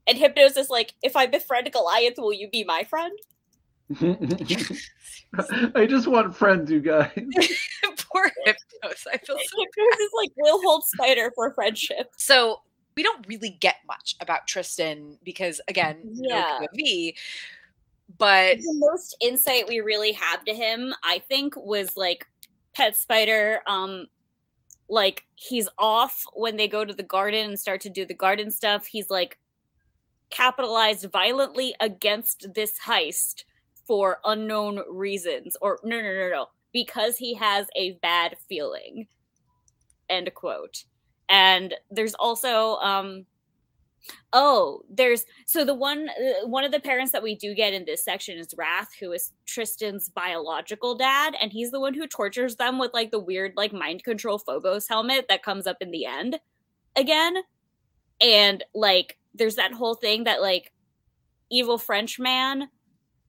[0.06, 3.16] And Hypnos is like, if I befriend Goliath, will you be my friend?
[5.74, 7.10] I just want friends, you guys.
[8.12, 9.06] Poor Hypnos.
[9.12, 12.10] I feel so Hypnos is like, we'll hold Spider for friendship.
[12.16, 12.60] So
[12.96, 16.58] we don't really get much about Tristan because again, Yeah.
[16.60, 17.14] no POV,
[18.18, 22.26] but the most insight we really have to him, I think, was like
[22.74, 23.60] Pet Spider.
[23.66, 24.06] Um,
[24.88, 28.50] like he's off when they go to the garden and start to do the garden
[28.50, 28.86] stuff.
[28.86, 29.38] He's like
[30.30, 33.44] capitalized violently against this heist
[33.86, 39.06] for unknown reasons, or no, no, no, no, because he has a bad feeling.
[40.08, 40.84] End quote.
[41.28, 43.26] And there's also um
[44.32, 47.84] Oh, there's so the one uh, one of the parents that we do get in
[47.84, 52.56] this section is Wrath, who is Tristan's biological dad, and he's the one who tortures
[52.56, 56.06] them with like the weird like mind control Phobos helmet that comes up in the
[56.06, 56.40] end
[56.96, 57.36] again.
[58.20, 60.72] And like there's that whole thing that like
[61.50, 62.70] evil French man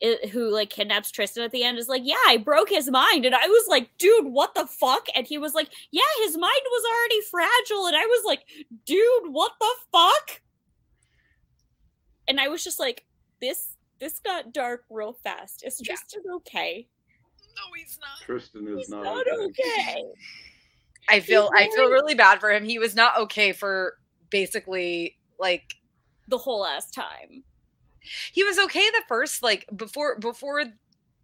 [0.04, 3.26] i- who like kidnaps Tristan at the end is like, "Yeah, I broke his mind."
[3.26, 6.62] And I was like, "Dude, what the fuck?" And he was like, "Yeah, his mind
[6.72, 8.46] was already fragile." And I was like,
[8.86, 10.43] "Dude, what the fuck?"
[12.28, 13.06] And I was just like,
[13.42, 15.64] this this got dark real fast.
[15.66, 15.96] Is Yeah.
[15.96, 16.88] Tristan okay?
[17.56, 18.26] no, he's not.
[18.26, 20.04] Tristan is He's not, not okay.
[21.10, 22.64] I feel I feel very- really bad for him.
[22.66, 23.98] He was not okay for
[24.30, 25.76] basically like
[26.28, 27.44] The whole last time.
[28.34, 30.64] he was okay the first like before before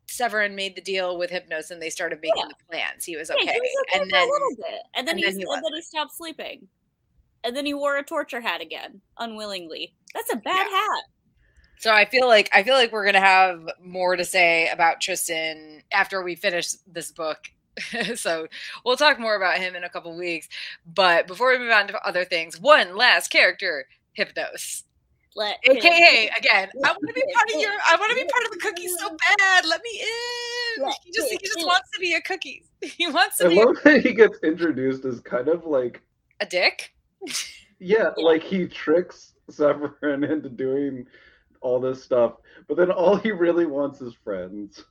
[0.07, 2.47] Severin made the deal with Hypnos and they started making Yeah.
[2.49, 3.05] the plans.
[3.05, 3.53] He was Yeah, okay.
[3.53, 5.63] he was okay and then a little bit, and then and he then he and
[5.63, 6.67] then he stopped sleeping,
[7.43, 9.93] and then he wore a torture hat again unwillingly.
[10.13, 10.77] That's a bad Yeah.
[10.77, 11.03] hat.
[11.79, 15.81] So I feel like I feel like we're gonna have more to say about Tristan
[15.93, 17.37] after we finish this book.
[18.15, 18.47] so
[18.83, 20.49] we'll talk more about him in a couple weeks.
[20.85, 23.85] But before we move on to other things, one last character,
[24.17, 24.83] Hypnos.
[25.35, 28.43] Let AKA again, I want to be part of your I want to be part
[28.45, 29.65] of the cookies so bad.
[29.65, 30.83] Let me in.
[30.83, 31.65] Let He just he just in.
[31.65, 32.65] wants to be a cookie.
[32.81, 36.01] He wants to I be love that he gets introduced as kind of like,
[36.41, 36.93] a dick.
[37.25, 37.33] yeah,
[37.79, 38.09] Yeah.
[38.17, 41.05] like he tricks Severin into doing
[41.61, 42.35] all this stuff,
[42.67, 44.83] but then all he really wants is friends.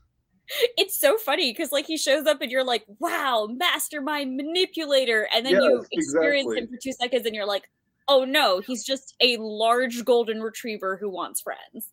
[0.77, 5.45] it's so funny because like he shows up and you're like, wow, mastermind manipulator, and
[5.45, 6.63] then you experience exactly.
[6.63, 7.69] him for two seconds and you're like,
[8.09, 11.93] oh no, he's just a large golden retriever who wants friends.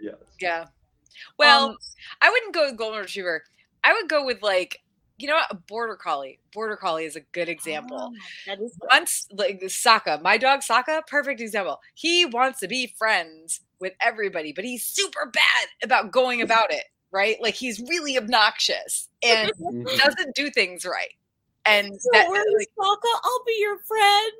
[0.00, 0.16] Yes.
[0.40, 0.66] Yeah.
[1.38, 1.76] Well, Um,
[2.20, 3.44] I wouldn't go with golden retriever.
[3.84, 4.80] I would go with like
[5.22, 6.40] you know what a border collie.
[6.52, 8.12] Border collie is a good example.
[8.12, 8.16] oh,
[8.46, 11.80] that is Once like Saka, my dog Saka, perfect example.
[11.94, 16.84] He wants to be friends with everybody, but he's super bad about going about it.
[17.12, 17.36] Right?
[17.40, 19.96] Like he's really obnoxious and Mhm.
[19.98, 21.12] doesn't do things right.
[21.64, 23.20] And So that, where's like, Sokka?
[23.22, 24.32] I'll be your friend.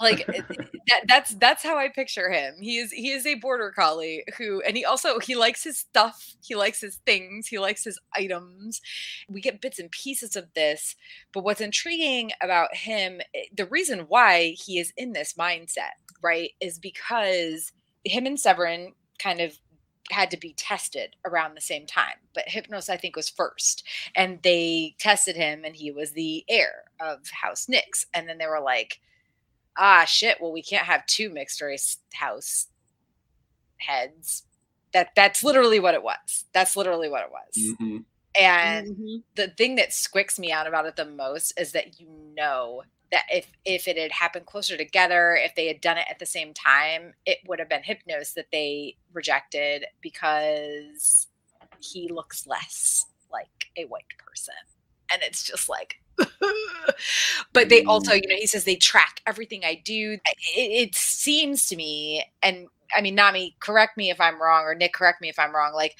[0.00, 0.26] Like
[0.88, 2.54] that that's that's how I picture him.
[2.60, 6.34] He is he is a border collie who and he also he likes his stuff,
[6.42, 8.80] he likes his things, he likes his items.
[9.28, 10.96] We get bits and pieces of this,
[11.32, 16.50] but what's intriguing about him, eh, the reason why he is in this mindset, right,
[16.60, 17.72] is because
[18.04, 19.58] him and Severin kind of
[20.10, 22.16] had to be tested around the same time.
[22.34, 23.86] But Hypnos, I think, was first.
[24.14, 28.04] And they tested him, and he was the heir of House Nyx.
[28.12, 29.00] And then they were like,
[29.78, 32.68] ah shit, well we can't have two mixed race house
[33.78, 34.44] heads.
[34.92, 36.44] That that's literally what it was.
[36.52, 37.76] That's literally what it was.
[37.78, 37.98] hmm
[38.38, 39.22] And Mhm.
[39.36, 43.24] the thing that squicks me out about it the most is that you know that
[43.30, 46.54] if if it had happened closer together, if they had done it at the same
[46.54, 51.28] time, it would have been Hypnos that they rejected because
[51.80, 54.54] he looks less like a white person.
[55.12, 55.96] And it's just like
[57.52, 60.18] but they also, you know, he says they track everything I do.
[60.56, 64.74] It, it seems to me, and I mean, Nami, correct me if I'm wrong, or
[64.74, 65.74] Nick, correct me if I'm wrong.
[65.74, 65.96] Like,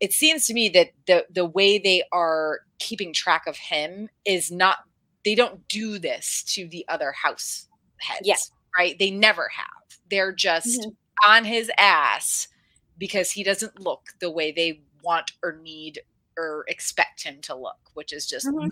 [0.00, 4.50] it seems to me that the the way they are keeping track of him is
[4.50, 4.78] not.
[5.24, 8.36] They don't do this to the other house heads, Yeah.
[8.78, 8.98] right?
[8.98, 9.98] They never have.
[10.10, 10.96] They're just Mhm.
[11.26, 12.48] on his ass
[12.96, 16.00] because he doesn't look the way they want or need
[16.38, 18.70] or expect him to look, which is just Mhm.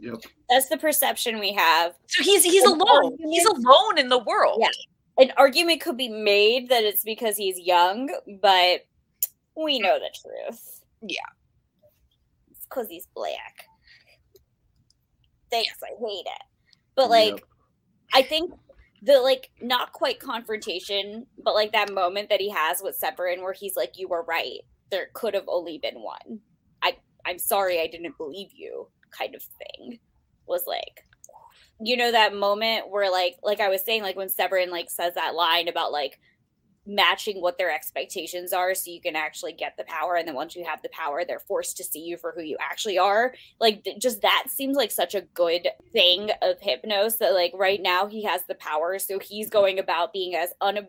[0.00, 0.16] Yep.
[0.48, 1.94] That's the perception we have.
[2.06, 3.16] so he's he's An alone.
[3.30, 4.58] He's alone in the world.
[4.60, 4.68] Yeah.
[5.24, 8.08] An argument could be made that it's because he's young,
[8.40, 8.82] but
[9.56, 10.84] we know the truth.
[11.02, 11.18] Yeah.
[12.50, 13.64] It's because he's black.
[15.50, 16.42] Thanks, I hate it.
[16.94, 17.40] But like, Yep.
[18.14, 18.52] I think
[19.02, 23.52] the like not quite confrontation, but like that moment that he has with Severin where
[23.52, 24.60] he's like, You were right.
[24.90, 26.40] There could have only been one.
[26.82, 26.96] I
[27.26, 29.98] I'm sorry I didn't believe you, kind of thing.
[30.46, 31.04] Was like
[31.80, 35.14] you know that moment where like like I was saying, like when Severin like says
[35.14, 36.18] that line about like
[36.86, 40.56] matching what their expectations are so you can actually get the power and then once
[40.56, 43.84] you have the power they're forced to see you for who you actually are like
[43.84, 48.06] th- just that seems like such a good thing of hypnos that like right now
[48.06, 50.88] he has the power so he's going about being as un-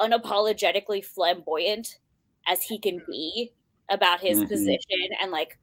[0.00, 1.98] unapologetically flamboyant
[2.46, 3.52] as he can be
[3.90, 4.48] about his Mhm.
[4.48, 5.58] position and like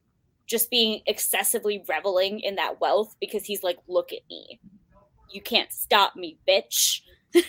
[0.50, 4.60] just being excessively reveling in that wealth because he's like look at me
[5.32, 7.02] you can't stop me bitch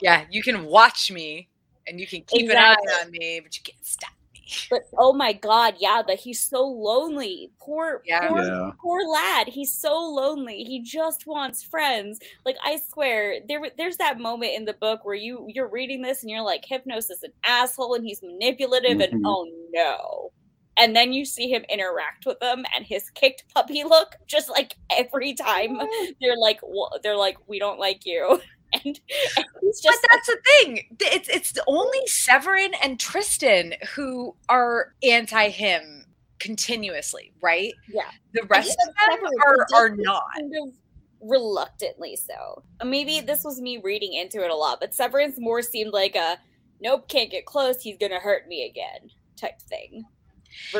[0.00, 1.48] Yeah, you can watch me
[1.86, 2.86] and you can keep Exactly.
[2.88, 4.40] an eye on me, but you can't stop me.
[4.70, 8.28] but oh my god yeah but he's so lonely poor Yeah.
[8.28, 8.70] poor Yeah.
[8.82, 14.18] poor lad he's so lonely he just wants friends like i swear there there's that
[14.18, 17.32] moment in the book where you you're reading this and you're like hypnos is an
[17.46, 19.12] asshole and he's manipulative Mhm.
[19.12, 20.32] and oh no
[20.76, 24.76] and then you see him interact with them and his kicked puppy look just like
[24.90, 26.06] every time oh.
[26.20, 28.40] they're like "Wha- they're like we don't like you
[28.72, 30.96] and, and he's But just that's the thing.
[31.00, 36.04] It's it's the only Severin and Tristan who are anti him
[36.38, 37.72] continuously, right?
[37.88, 38.10] Yeah.
[38.34, 40.24] The rest of them Severin, are are not.
[40.36, 40.74] kind of
[41.20, 42.62] reluctantly so.
[42.84, 46.38] Maybe this was me reading into it a lot, but Severin's more seemed like a
[46.80, 50.04] nope, can't get close, he's gonna hurt me again type thing.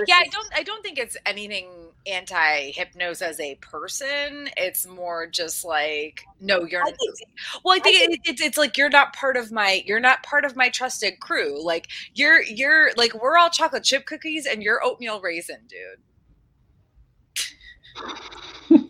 [0.06, 1.68] Yeah, I don't I don't think it's anything
[2.06, 4.48] anti hypnos as a person.
[4.56, 6.94] It's more just like no, you're not.
[6.98, 7.30] think-
[7.64, 10.22] Well, I think think- it, it's it's like you're not part of my you're not
[10.22, 11.62] part of my trusted crew.
[11.64, 16.00] Like you're you're like we're all chocolate chip cookies and you're oatmeal raisin, dude.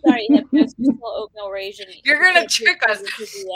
[0.06, 0.28] Sorry,
[1.04, 1.86] oatmeal raisin.
[2.04, 3.02] You're gonna trick us.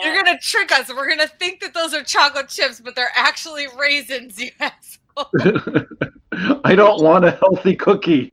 [0.02, 0.88] You're gonna trick us.
[0.92, 4.40] We're gonna think that those are chocolate chips, but they're actually raisins.
[4.40, 5.30] You asshole.
[6.64, 8.32] I don't want a healthy cookie.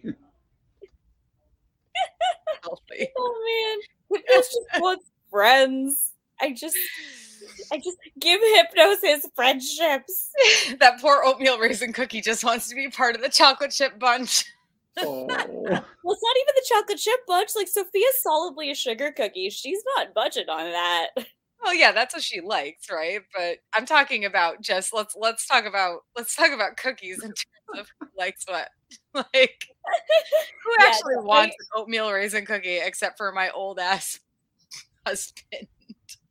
[2.62, 3.08] Healthy.
[3.18, 3.80] Oh
[4.10, 6.12] man, Hypnos just wants friends.
[6.42, 6.78] I just,
[7.72, 10.32] I just give Hypnos his friendships.
[10.80, 14.46] that poor oatmeal raisin cookie just wants to be part of the chocolate chip bunch.
[15.00, 15.26] Oh.
[15.26, 17.50] Well, it's not even the chocolate chip bunch.
[17.56, 19.50] Like Zofia's solidly a sugar cookie.
[19.50, 21.10] She's not budget on that.
[21.64, 23.22] Well, yeah, that's what she likes, right?
[23.36, 27.80] But I'm talking about just let's let's talk about let's talk about cookies in terms
[27.80, 28.70] of who likes what.
[29.16, 29.66] Like
[30.64, 34.20] who Yeah, actually no, I- wants an oatmeal raisin cookie except for my old ass
[35.08, 35.68] husband?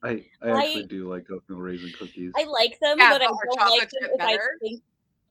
[0.04, 2.32] I, I I- actually do like oatmeal raisin cookies.
[2.36, 4.82] I like them, Yeah, but I but are don't like them chip if I think.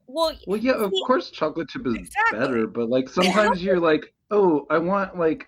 [0.07, 2.39] Well, Well, yeah, of See- course, chocolate chip is Exactly.
[2.39, 5.47] better, but like sometimes you're like, oh, I want like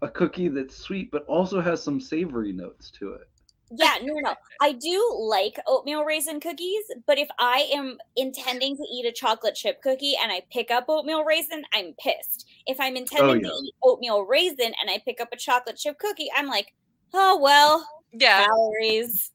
[0.00, 3.28] a cookie that's sweet but also has some savory notes to it.
[3.70, 4.34] Yeah, no, no, no.
[4.60, 9.54] I do like oatmeal raisin cookies, but if I am intending to eat a chocolate
[9.54, 12.46] chip cookie and I pick up oatmeal raisin, I'm pissed.
[12.66, 13.50] If I'm oh, intending yeah.
[13.50, 16.74] to eat oatmeal raisin and I pick up a chocolate chip cookie, I'm like,
[17.12, 18.46] oh well, Yeah.
[18.46, 19.32] calories.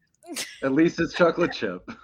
[0.64, 1.90] At least it's chocolate chip.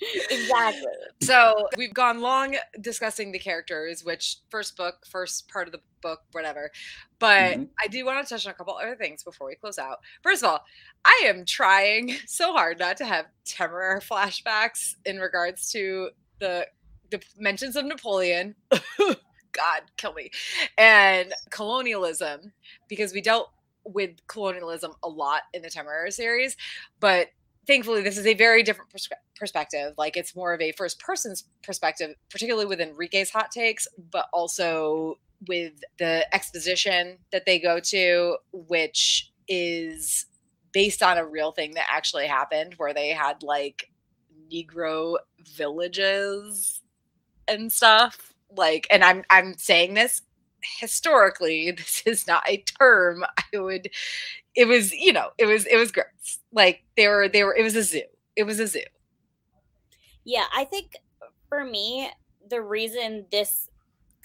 [0.00, 0.92] Exactly.
[1.22, 6.20] So we've gone long discussing the characters, which first book, first part of the book,
[6.32, 6.70] whatever.
[7.18, 7.70] But Mhm.
[7.82, 10.00] I do want to touch on a couple other things before we close out.
[10.22, 10.64] First of all,
[11.04, 16.68] I am trying so hard not to have temporary flashbacks in regards to the
[17.10, 18.56] the mentions of Napoleon.
[19.52, 20.30] God, kill me.
[20.76, 22.52] And colonialism,
[22.88, 23.50] because we dealt
[23.84, 26.56] with colonialism a lot in the Temeraire series,
[27.00, 27.28] but
[27.66, 29.94] thankfully this is a very different pers- perspective.
[29.98, 35.18] Like it's more of a first person's perspective, particularly with Enrique's hot takes, but also
[35.48, 40.26] with the exposition that they go to, which is
[40.72, 43.90] based on a real thing that actually happened where they had like
[44.52, 45.16] negro
[45.56, 46.82] villages
[47.48, 50.22] and stuff like and i'm i'm saying this
[50.78, 53.88] historically this is not a term i would
[54.54, 57.62] it was you know it was it was gross like they were they were it
[57.62, 58.02] was a zoo
[58.36, 58.80] it was a zoo
[60.24, 60.96] yeah i think
[61.48, 62.10] for me
[62.48, 63.68] the reason this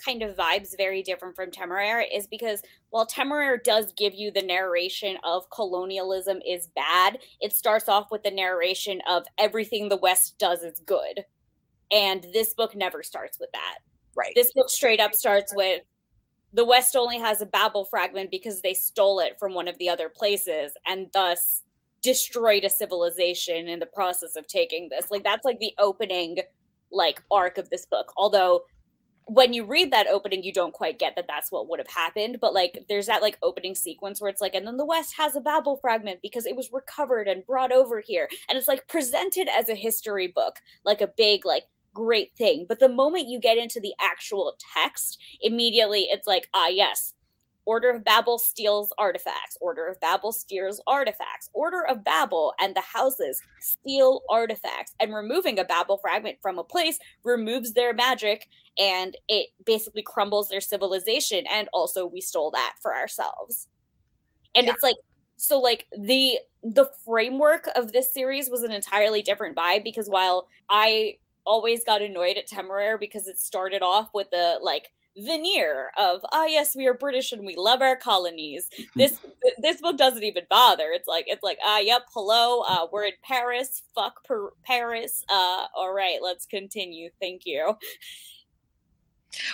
[0.04, 4.42] kind of vibes very different from Temeraire is because while Temeraire does give you the
[4.42, 10.38] narration of colonialism is bad, it starts off with the narration of everything the West
[10.40, 11.26] does is good.
[11.92, 13.80] And this book never starts with that.
[14.16, 15.82] right This book straight up starts with
[16.54, 19.90] the West only has a Babel fragment because they stole it from one of the
[19.90, 21.64] other places and thus
[22.02, 25.12] destroyed a civilization in the process of taking this.
[25.12, 26.40] Like that's like the opening
[26.92, 28.12] like arc of this book.
[28.18, 28.64] Although
[29.26, 32.38] when you read that opening you don't quite get that that's what would have happened
[32.42, 35.36] but like there's that like opening sequence where it's like and then the west has
[35.36, 39.48] a babel fragment because it was recovered and brought over here and it's like presented
[39.48, 41.64] as a history book like a big like
[41.94, 46.68] great thing but the moment you get into the actual text immediately it's like ah
[46.68, 47.14] yes
[47.66, 49.56] Order of Babel steals artifacts.
[49.62, 51.50] Order of Babel steals artifacts.
[51.54, 54.96] Order of Babel and the houses steal artifacts.
[55.00, 58.48] And removing a Babel fragment from a place removes their magic
[58.80, 61.46] and it basically crumbles their civilization.
[61.52, 63.68] And also, we stole that for ourselves.
[64.56, 64.70] And Yeah.
[64.70, 64.98] it's like,
[65.38, 70.48] so like the the framework of this series was an entirely different vibe because while
[70.70, 71.16] I
[71.46, 76.46] always got annoyed at Temeraire because it started off with the like veneer of ah
[76.46, 78.70] yes we are british and we love our colonies.
[78.96, 79.20] This
[79.60, 80.92] this book doesn't even bother.
[80.92, 83.84] It's like it's like ah yep hello uh we're in paris.
[83.96, 85.24] Fuck per- paris.
[85.30, 87.10] Uh all right let's continue.
[87.20, 87.76] Thank you.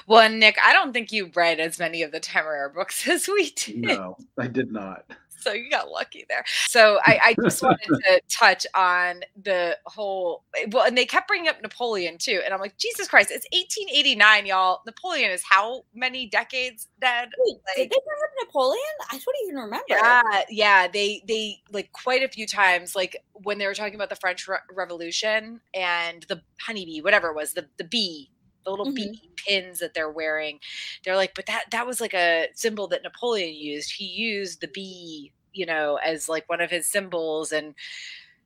[0.08, 3.52] Well nick i don't think you read as many of the Temeraire books as we
[3.52, 3.78] did.
[3.78, 5.06] No, I did not.
[5.42, 6.44] so you got lucky there.
[6.68, 11.28] So I, I just wanted to touch on the whole eh, well, and they kept
[11.28, 14.82] bringing up Napoleon too, and I'm like, Jesus Christ, it's 1889, y'all.
[14.86, 17.30] Napoleon is how many decades dead?
[17.40, 18.82] Wait, did they bring up napoleon
[19.12, 23.58] i don't even remember Yeah, yeah, they they like quite a few times, like when
[23.58, 27.68] they were talking about the French Re- Revolution and the honeybee, whatever it was, the
[27.78, 28.30] the bee,
[28.68, 28.96] the little Mhm.
[28.96, 30.60] bee pins that they're wearing.
[31.04, 33.94] They're like, but that that was like a symbol that Napoleon used.
[33.94, 37.74] He used the bee, you know, as like one of his symbols, and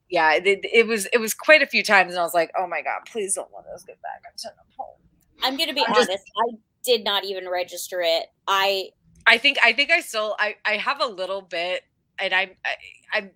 [0.09, 2.67] yeah, it, it was it was quite a few times, and I was like, oh
[2.67, 4.97] my god, please don't let us get back into Napoleon.
[5.43, 8.89] i'm gonna be I'm just- honest i did not even register it i
[9.27, 11.83] I think I think I still I I have a little bit,
[12.19, 12.75] and I'm I,
[13.13, 13.29] I'm I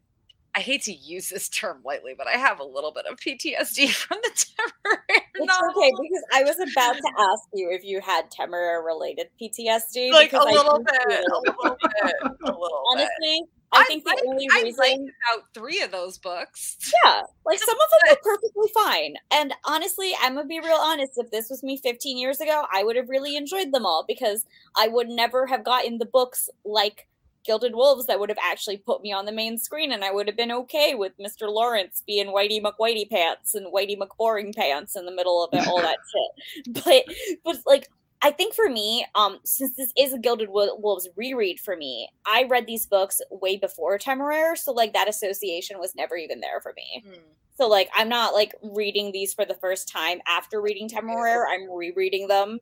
[0.61, 4.17] hate to use this term lightly, but I have a little bit of PTSD from
[4.23, 5.69] the Temeraire It's novel.
[5.81, 10.11] okay because I was about to ask you if you had Temeraire related PTSD.
[10.11, 12.71] like a little bit, a little bit, a little bit.
[12.91, 13.41] Honestly,
[13.73, 16.77] I I think the like- only I reason, liked about three of those books.
[17.03, 17.77] yeah, like some of
[18.07, 19.15] them are perfectly fine.
[19.31, 21.13] And honestly, I'm gonna be real honest.
[21.17, 24.45] If this was me 15 years ago, I would have really enjoyed them all because
[24.77, 27.07] I would never have gotten the books like
[27.45, 30.27] Gilded Wolves that would have actually put me on the main screen, and I would
[30.27, 31.51] have been okay with Mr.
[31.51, 35.81] Laurence being Whitey McWhitey pants and Whitey McBoring pants in the middle of it, all
[35.81, 35.97] that
[36.65, 36.83] shit.
[36.83, 37.89] But, but like,
[38.21, 42.43] I think for me, um, since this is a Gilded Wolves reread for me, I
[42.43, 46.73] read these books way before Temeraire, so like that association was never even there for
[46.75, 47.03] me.
[47.07, 47.19] Hmm.
[47.57, 51.45] So like I'm not like reading these for the first time after reading Temeraire.
[51.49, 52.59] I'm rereading them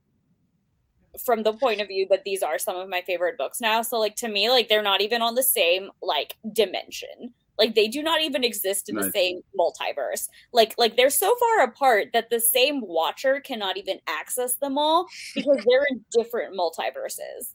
[1.24, 3.82] from the point of view that these are some of my favorite books now.
[3.82, 7.34] So like to me, like they're not even on the same like dimension.
[7.58, 10.28] Like they do not even exist in the same multiverse.
[10.52, 15.08] Like like they're so far apart that the same watcher cannot even access them all
[15.36, 17.54] because they're in different multiverses.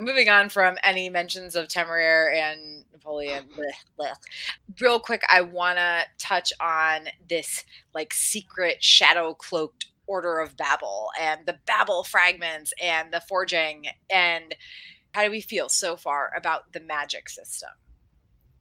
[0.00, 3.60] Moving on from any mentions of Temeraire and Napoleon, oh.
[3.60, 4.80] bleh, bleh.
[4.80, 11.08] real quick, I want to touch on this like secret shadow cloaked Order of Babel
[11.20, 13.86] and the Babel fragments and the forging.
[14.10, 14.54] And
[15.12, 17.70] how do we feel so far about the magic system?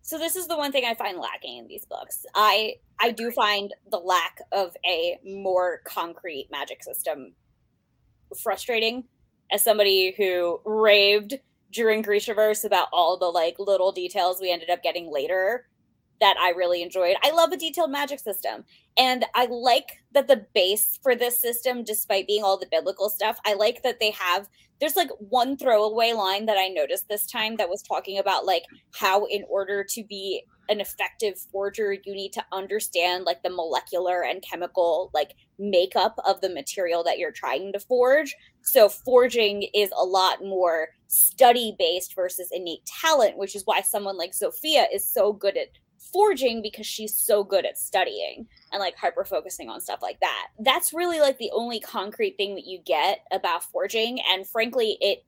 [0.02, 2.26] So this is the one thing I find lacking in these books.
[2.36, 7.36] I I do find the lack of a more concrete magic system
[8.42, 9.06] frustrating
[9.52, 11.40] as somebody who raved
[11.72, 15.68] during Grishaverse about all the like little details we ended up getting later
[16.24, 17.18] that I really enjoyed.
[17.22, 18.64] I love a detailed magic system.
[18.96, 23.38] And I like that the base for this system, despite being all the biblical stuff,
[23.46, 24.48] I like that they have
[24.80, 28.64] there's like one throwaway line that I noticed this time that was talking about like
[28.94, 34.24] how in order to be an effective forger you need to understand like the molecular
[34.24, 39.90] and chemical like makeup of the material that you're trying to forge so forging is
[39.98, 45.08] a lot more study based versus innate talent which is why someone like Zofia is
[45.08, 45.68] so good at
[46.12, 50.48] forging because she's so good at studying and like hyper focusing on stuff like that.
[50.60, 54.20] That's really like the only concrete thing that you get about forging.
[54.32, 55.26] And frankly, it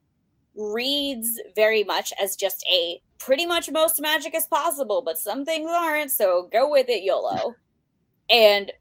[0.56, 5.70] reads very much as just a pretty much most magic as possible, but some things
[5.70, 6.12] aren't.
[6.12, 7.56] So go with it, YOLO.
[8.30, 8.72] and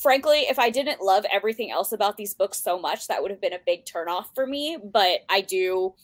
[0.00, 3.40] frankly, if I didn't love everything else about these books so much, that would have
[3.40, 4.78] been a big turnoff for me.
[4.82, 5.94] But I do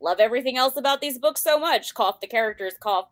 [0.00, 1.94] love everything else about these books so much.
[1.94, 3.08] Cough the characters, cough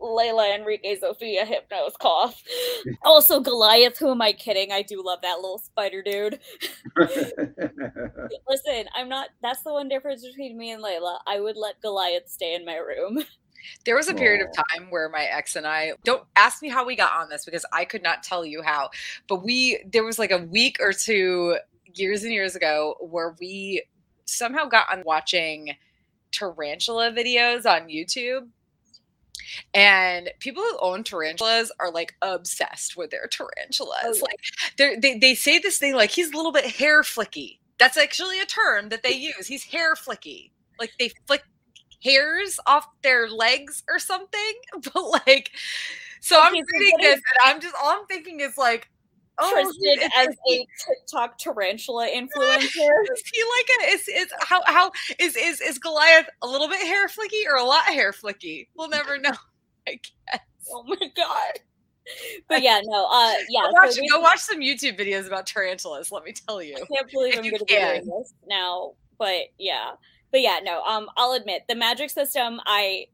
[0.00, 2.42] Laila Enrique Zofia Hypnos cough.
[3.02, 4.72] also Goliath, who am I kidding?
[4.72, 6.40] I do love that little spider dude.
[6.98, 11.20] Listen, I'm not that's the one difference between me and Laila.
[11.26, 13.24] I would let Goliath stay in my room.
[13.86, 16.84] There was a period of time where my ex and I don't ask me how
[16.84, 18.90] we got on this because I could not tell you how,
[19.26, 21.56] but we there was like a week or two
[21.94, 23.82] years and years ago where we
[24.26, 25.76] somehow got on watching
[26.30, 28.48] tarantula videos on YouTube
[29.72, 34.00] and people who own tarantulas are like obsessed with their tarantulas.
[34.04, 34.14] Oh,
[34.78, 34.86] yeah.
[34.86, 37.58] Like they they say this thing like he's a little bit hair flicky.
[37.78, 39.46] That's actually a term that they use.
[39.46, 40.50] He's hair flicky.
[40.78, 41.42] Like they flick
[42.02, 44.52] hairs off their legs or something.
[44.92, 45.50] But like
[46.20, 48.88] so okay, I'm reading this and I'm just all I'm thinking is like
[49.38, 52.60] oh, Tristan as a TikTok tarantula influencer.
[52.64, 56.80] is he like a is is how how is is is Goliath a little bit
[56.86, 58.68] hair flicky or a lot hair flicky?
[58.76, 59.34] We'll never know.
[59.88, 60.40] I guess.
[60.72, 61.60] Oh my god.
[62.48, 63.62] But yeah, no, uh yeah.
[63.62, 66.76] Go watch, so go watch some YouTube videos about tarantulas, let me tell you.
[66.76, 68.00] I can't believe I'm gonna can.
[68.00, 68.92] be doing this now.
[69.18, 69.92] But yeah.
[70.30, 73.06] But yeah, no, um, I'll admit the magic system I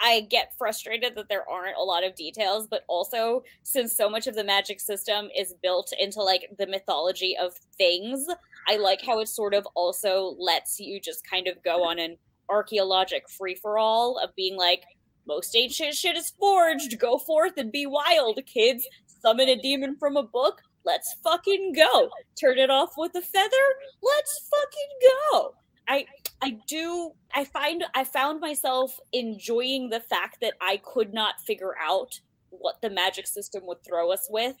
[0.00, 4.26] I get frustrated that there aren't a lot of details, but also since so much
[4.26, 8.26] of the magic system is built into like the mythology of things,
[8.68, 12.16] I like how it sort of also lets you just kind of go on an
[12.48, 14.84] archaeologic free for all of being like,
[15.26, 16.98] most ancient shit is forged.
[16.98, 18.86] Go forth and be wild, kids.
[19.06, 20.60] Summon a demon from a book.
[20.84, 22.10] Let's fucking go.
[22.40, 23.66] Turn it off with a feather.
[24.02, 25.54] Let's fucking go.
[25.88, 26.06] I
[26.42, 31.74] I do I find I found myself enjoying the fact that I could not figure
[31.82, 34.56] out what the magic system would throw us with.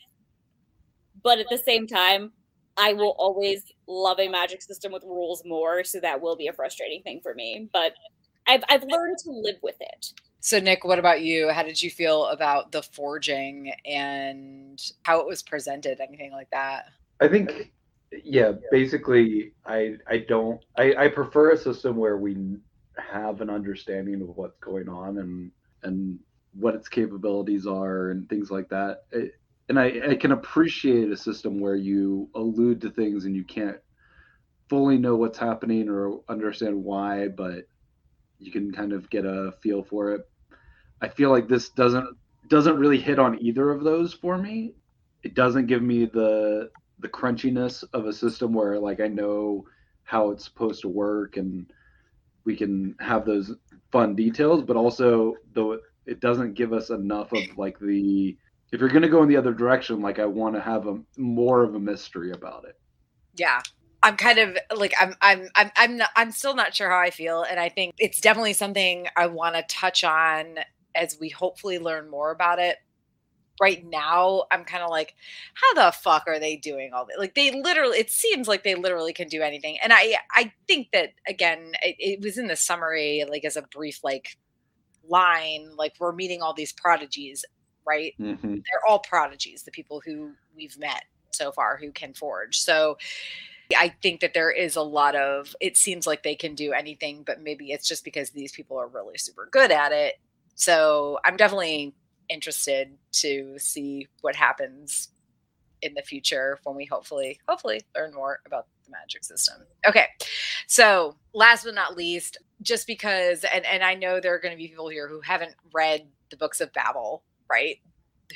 [1.22, 2.32] But at the same time,
[2.76, 6.52] I will always love a magic system with rules more, so that will be a
[6.52, 7.68] frustrating thing for me.
[7.72, 7.94] But
[8.46, 10.12] I've I've learned to live with it.
[10.40, 11.50] So Nick, what about you?
[11.50, 16.00] How did you feel about the forging and how it was presented?
[16.00, 16.86] Anything like that?
[17.20, 17.72] I think
[18.24, 22.56] yeah, basically I I don't I, I prefer a system where we
[22.96, 25.50] have an understanding of what's going on and
[25.82, 26.18] and
[26.54, 29.04] what its capabilities are and things like that.
[29.12, 29.32] It,
[29.68, 33.78] and I, I can appreciate a system where you allude to things and you can't
[34.68, 37.64] fully know what's happening or understand why, but
[38.38, 40.28] you can kind of get a feel for it.
[41.00, 42.16] I feel like this doesn't
[42.48, 44.74] doesn't really hit on either of those for me.
[45.24, 49.66] It doesn't give me the the crunchiness of a system where like I know
[50.04, 51.66] how it's supposed to work and
[52.44, 53.52] we can have those
[53.90, 58.36] fun details, but also though it doesn't give us enough of like the
[58.72, 60.98] if you're going to go in the other direction, like I want to have a
[61.16, 62.78] more of a mystery about it.
[63.36, 63.60] Yeah,
[64.02, 67.10] I'm kind of like I'm I'm I'm I'm not, I'm still not sure how I
[67.10, 70.58] feel, and I think it's definitely something I want to touch on
[70.94, 72.78] as we hopefully learn more about it
[73.60, 75.14] right now i'm kind of like
[75.54, 78.74] how the fuck are they doing all that like they literally it seems like they
[78.74, 82.56] literally can do anything and i i think that again it, it was in the
[82.56, 84.36] summary like as a brief like
[85.08, 87.44] line like we're meeting all these prodigies
[87.86, 88.48] right mm-hmm.
[88.48, 92.96] they're all prodigies the people who we've met so far who can forge so
[93.76, 97.24] I think that there is a lot of it seems like they can do anything,
[97.26, 100.20] but maybe it's just because these people are really super good at it.
[100.54, 101.94] So I'm definitely
[102.28, 105.08] interested to see what happens
[105.82, 109.62] in the future when we hopefully hopefully learn more about the magic system.
[109.86, 110.06] Okay.
[110.66, 114.58] So, last but not least, just because and and I know there are going to
[114.58, 117.78] be people here who haven't read the books of Babel, right?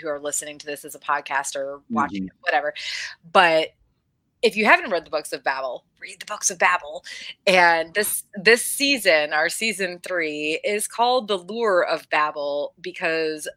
[0.01, 2.29] Who are listening to this as a podcast or watching mm-hmm.
[2.29, 2.75] it, whatever.
[3.33, 3.71] But
[4.43, 7.05] if you haven't read the books of Babel, read the books of Babel.
[7.47, 13.49] And this this season, our season 3 is called The Lure of Babel because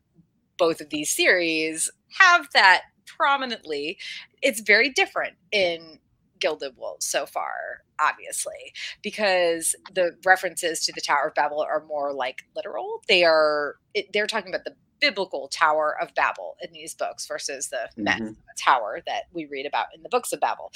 [0.58, 1.90] both of these series
[2.20, 3.98] have that prominently.
[4.42, 6.00] It's very different in
[6.40, 12.14] Gilded Wolves so far, obviously, because the references to the Tower of Babel are more
[12.14, 13.02] like literal.
[13.08, 17.70] They are it, they're talking about the biblical Tower of Babel in these books versus
[17.70, 18.34] the mm-hmm.
[18.58, 20.72] tower that we read about in the books of Babel.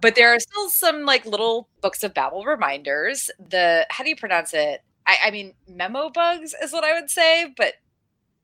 [0.00, 3.30] But there are still some like little books of Babel reminders.
[3.38, 4.82] The how do you pronounce it?
[5.06, 7.74] I, I mean, memo bugs is what I would say, but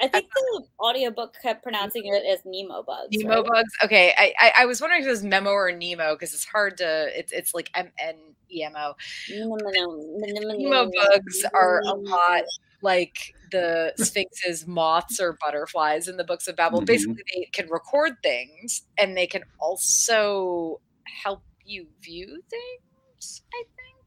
[0.00, 3.08] I think the audiobook kept pronouncing it as Nemo bugs.
[3.10, 3.44] Nemo right?
[3.44, 3.72] bugs.
[3.82, 6.78] Okay, I, I, I was wondering if it was Memo or Nemo because it's hard
[6.78, 7.10] to.
[7.18, 8.14] It's it's like M N
[8.50, 8.94] E M O.
[9.28, 12.42] Nemo bugs are a lot
[12.82, 16.78] like the sphinxes, moths, or butterflies in the books of Babel.
[16.78, 16.86] Mm-hmm.
[16.86, 20.80] Basically, they can record things and they can also
[21.22, 23.42] help you view things.
[23.52, 23.98] I think.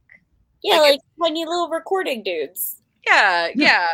[0.63, 2.80] Yeah, like, like tiny little recording dudes.
[3.05, 3.89] Yeah, yeah.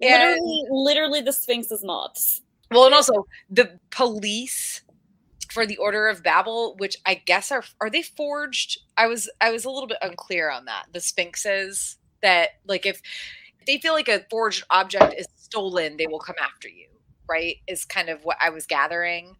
[0.00, 2.42] literally, literally, the Sphinx is moths.
[2.70, 4.82] Well, and also the police
[5.50, 8.78] for the Order of Babel, which I guess are are they forged?
[8.96, 10.86] I was I was a little bit unclear on that.
[10.92, 13.00] The Sphinxes that like if
[13.66, 16.86] they feel like a forged object is stolen, they will come after you.
[17.28, 17.56] Right?
[17.68, 19.36] Is kind of what I was gathering.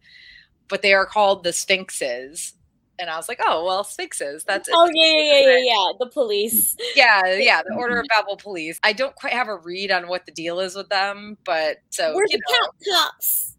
[0.69, 2.53] But they are called the Sphinxes
[2.99, 4.43] and I was like, oh well, sphinxes.
[4.43, 6.75] Oh, That's oh yeah yeah yeah yeah yeah the police.
[6.95, 8.79] Yeah yeah the Order of Babel police.
[8.83, 12.15] I don't quite have a read on what the deal is with them, but so
[12.15, 13.57] where's the count cops?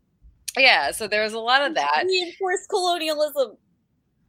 [0.57, 2.05] Yeah, so there was a lot of that.
[2.07, 3.57] Reinforced colonialism.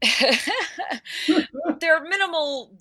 [1.79, 2.77] there are minimal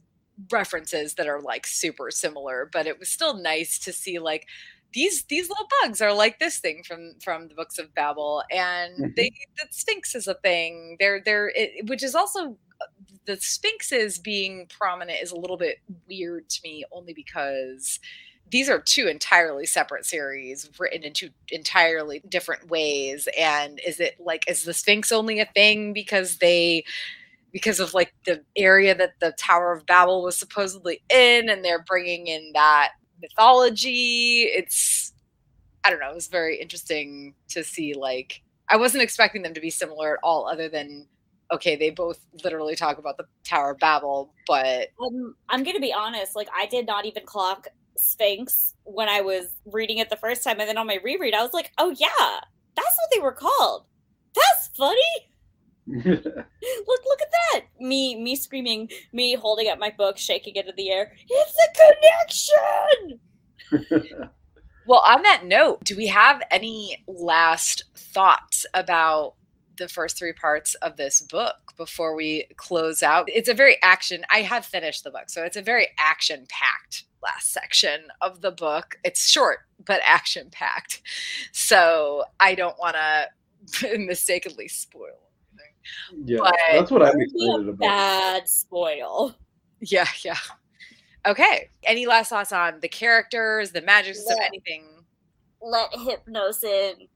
[0.50, 4.46] references that are like super similar, but it was still nice to see like
[4.94, 8.94] these these little bugs are like this thing from from the books of babel and
[8.94, 9.10] mm-hmm.
[9.16, 12.86] they the sphinx is a thing they're they're it, which is also uh,
[13.26, 17.98] the sphinxes being prominent is a little bit weird to me only because
[18.50, 24.14] these are two entirely separate series written in two entirely different ways and is it
[24.20, 26.84] like is the sphinx only a thing because they
[27.52, 31.82] because of like the area that the tower of babel was supposedly in and they're
[31.82, 32.90] bringing in that
[33.24, 34.42] mythology.
[34.42, 35.12] It's
[35.84, 39.60] I don't know, it was very interesting to see like I wasn't expecting them to
[39.60, 41.06] be similar at all other than
[41.52, 45.80] okay, they both literally talk about the Tower of Babel, but um, I'm going to
[45.80, 50.16] be honest, like I did not even clock Sphinx when I was reading it the
[50.16, 52.40] first time and then on my reread I was like, "Oh yeah,
[52.76, 53.86] that's what they were called."
[54.34, 55.00] That's funny.
[55.86, 57.64] look look at that!
[57.78, 61.12] Me me screaming me holding up my book shaking it in the air.
[61.28, 63.10] It's a
[63.70, 64.30] connection!
[64.86, 69.34] Well on that note do we have any last thoughts about
[69.78, 73.24] the first three parts of this book before we close out?
[73.28, 77.04] It's a very action i have finished the book so it's a very action packed
[77.22, 78.98] last section of the book.
[79.04, 81.00] It's short but action packed
[81.52, 85.23] so i don't want to mistakenly spoil
[86.24, 87.78] yeah, but that's what I'm excited about.
[87.78, 89.34] Bad spoil.
[89.80, 90.38] Yeah, yeah.
[91.26, 91.70] Okay.
[91.84, 94.84] Any last thoughts on the characters, the magic system, let, anything?
[95.60, 97.08] Let Hypnos in.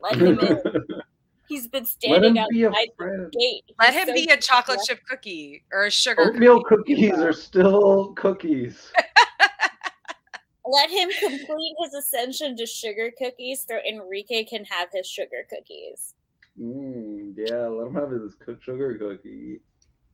[0.00, 0.62] Let him in.
[1.48, 3.64] He's been standing outside the gate.
[3.80, 6.94] Let him so be a chocolate chip cookie or a sugar Oatmeal cookie.
[6.94, 8.92] cookies are still cookies.
[10.66, 16.14] Let him complete his ascension to sugar cookies so Enrique can have his sugar cookies.
[16.60, 19.60] Mm, yeah, let him have his sugar cookie.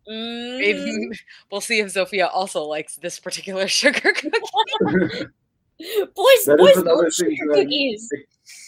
[0.09, 0.59] Mm.
[0.59, 1.09] Maybe
[1.51, 4.31] we'll see if Zofia also likes this particular sugar cookie.
[5.81, 8.09] boys, that boys love sugar cookies.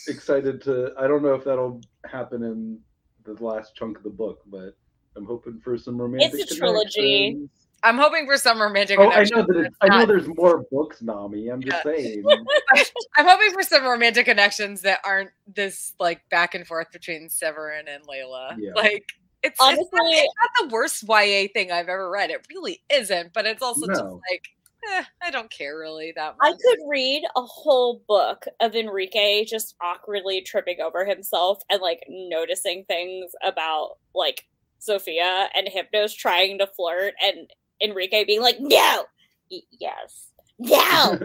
[0.08, 0.92] excited to.
[0.98, 1.80] I don't know if that'll
[2.10, 2.78] happen in
[3.24, 4.76] the last chunk of the book, but
[5.16, 6.40] I'm hoping for some romantic.
[6.40, 7.48] It's a trilogy.
[7.82, 8.98] I'm hoping for some romantic.
[8.98, 9.70] Oh, I know that.
[9.80, 11.48] I know there's more books, Nami.
[11.48, 11.94] I'm just yeah.
[11.94, 12.24] saying.
[13.16, 17.86] I'm hoping for some romantic connections that aren't this like back and forth between Severin
[17.88, 18.56] and Laila.
[18.58, 18.72] Yeah.
[18.74, 19.04] Like
[19.42, 22.30] it's honestly it's not, it's not, the worst YA thing I've ever read.
[22.30, 23.94] It really isn't, but it's also no.
[23.94, 24.48] just like
[24.92, 26.52] eh, I don't care really that much.
[26.54, 32.04] I could read a whole book of Enrique just awkwardly tripping over himself and like
[32.08, 34.46] noticing things about like
[34.80, 37.50] Zofia and Hypnos trying to flirt and
[37.82, 39.04] Enrique being like, no,
[39.48, 41.18] yes, no.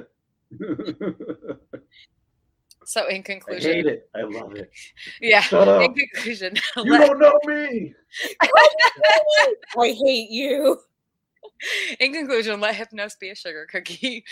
[2.86, 4.10] so in conclusion, I hate it.
[4.15, 4.69] I love it.
[5.22, 5.41] Yeah.
[5.41, 5.82] Shut up.
[5.82, 7.94] In conclusion, you let- don't know me.
[8.41, 10.80] I hate you.
[11.99, 14.23] In conclusion, let Hypnos be a sugar cookie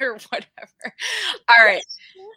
[0.00, 0.94] or whatever.
[1.48, 1.82] All right.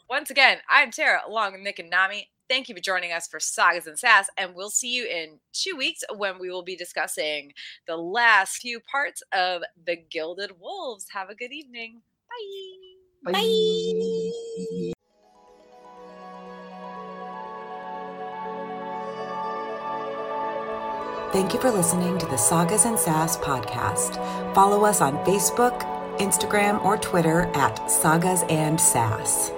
[0.10, 2.30] Once again, I'm Tara along with Nick and Nami.
[2.49, 5.75] Thank you for joining us for Sagas and Sass, and we'll see you in two
[5.75, 7.53] weeks when we will be discussing
[7.87, 11.07] the last few parts of The Gilded Wolves.
[11.13, 12.01] Have a good evening.
[13.23, 13.31] Bye.
[13.31, 13.39] Bye.
[13.39, 14.93] Bye.
[21.33, 24.23] Thank you for listening to the Sagas and Sass podcast.
[24.53, 25.81] Follow us on Facebook,
[26.19, 29.51] Instagram, or Twitter at Sagas and Sass.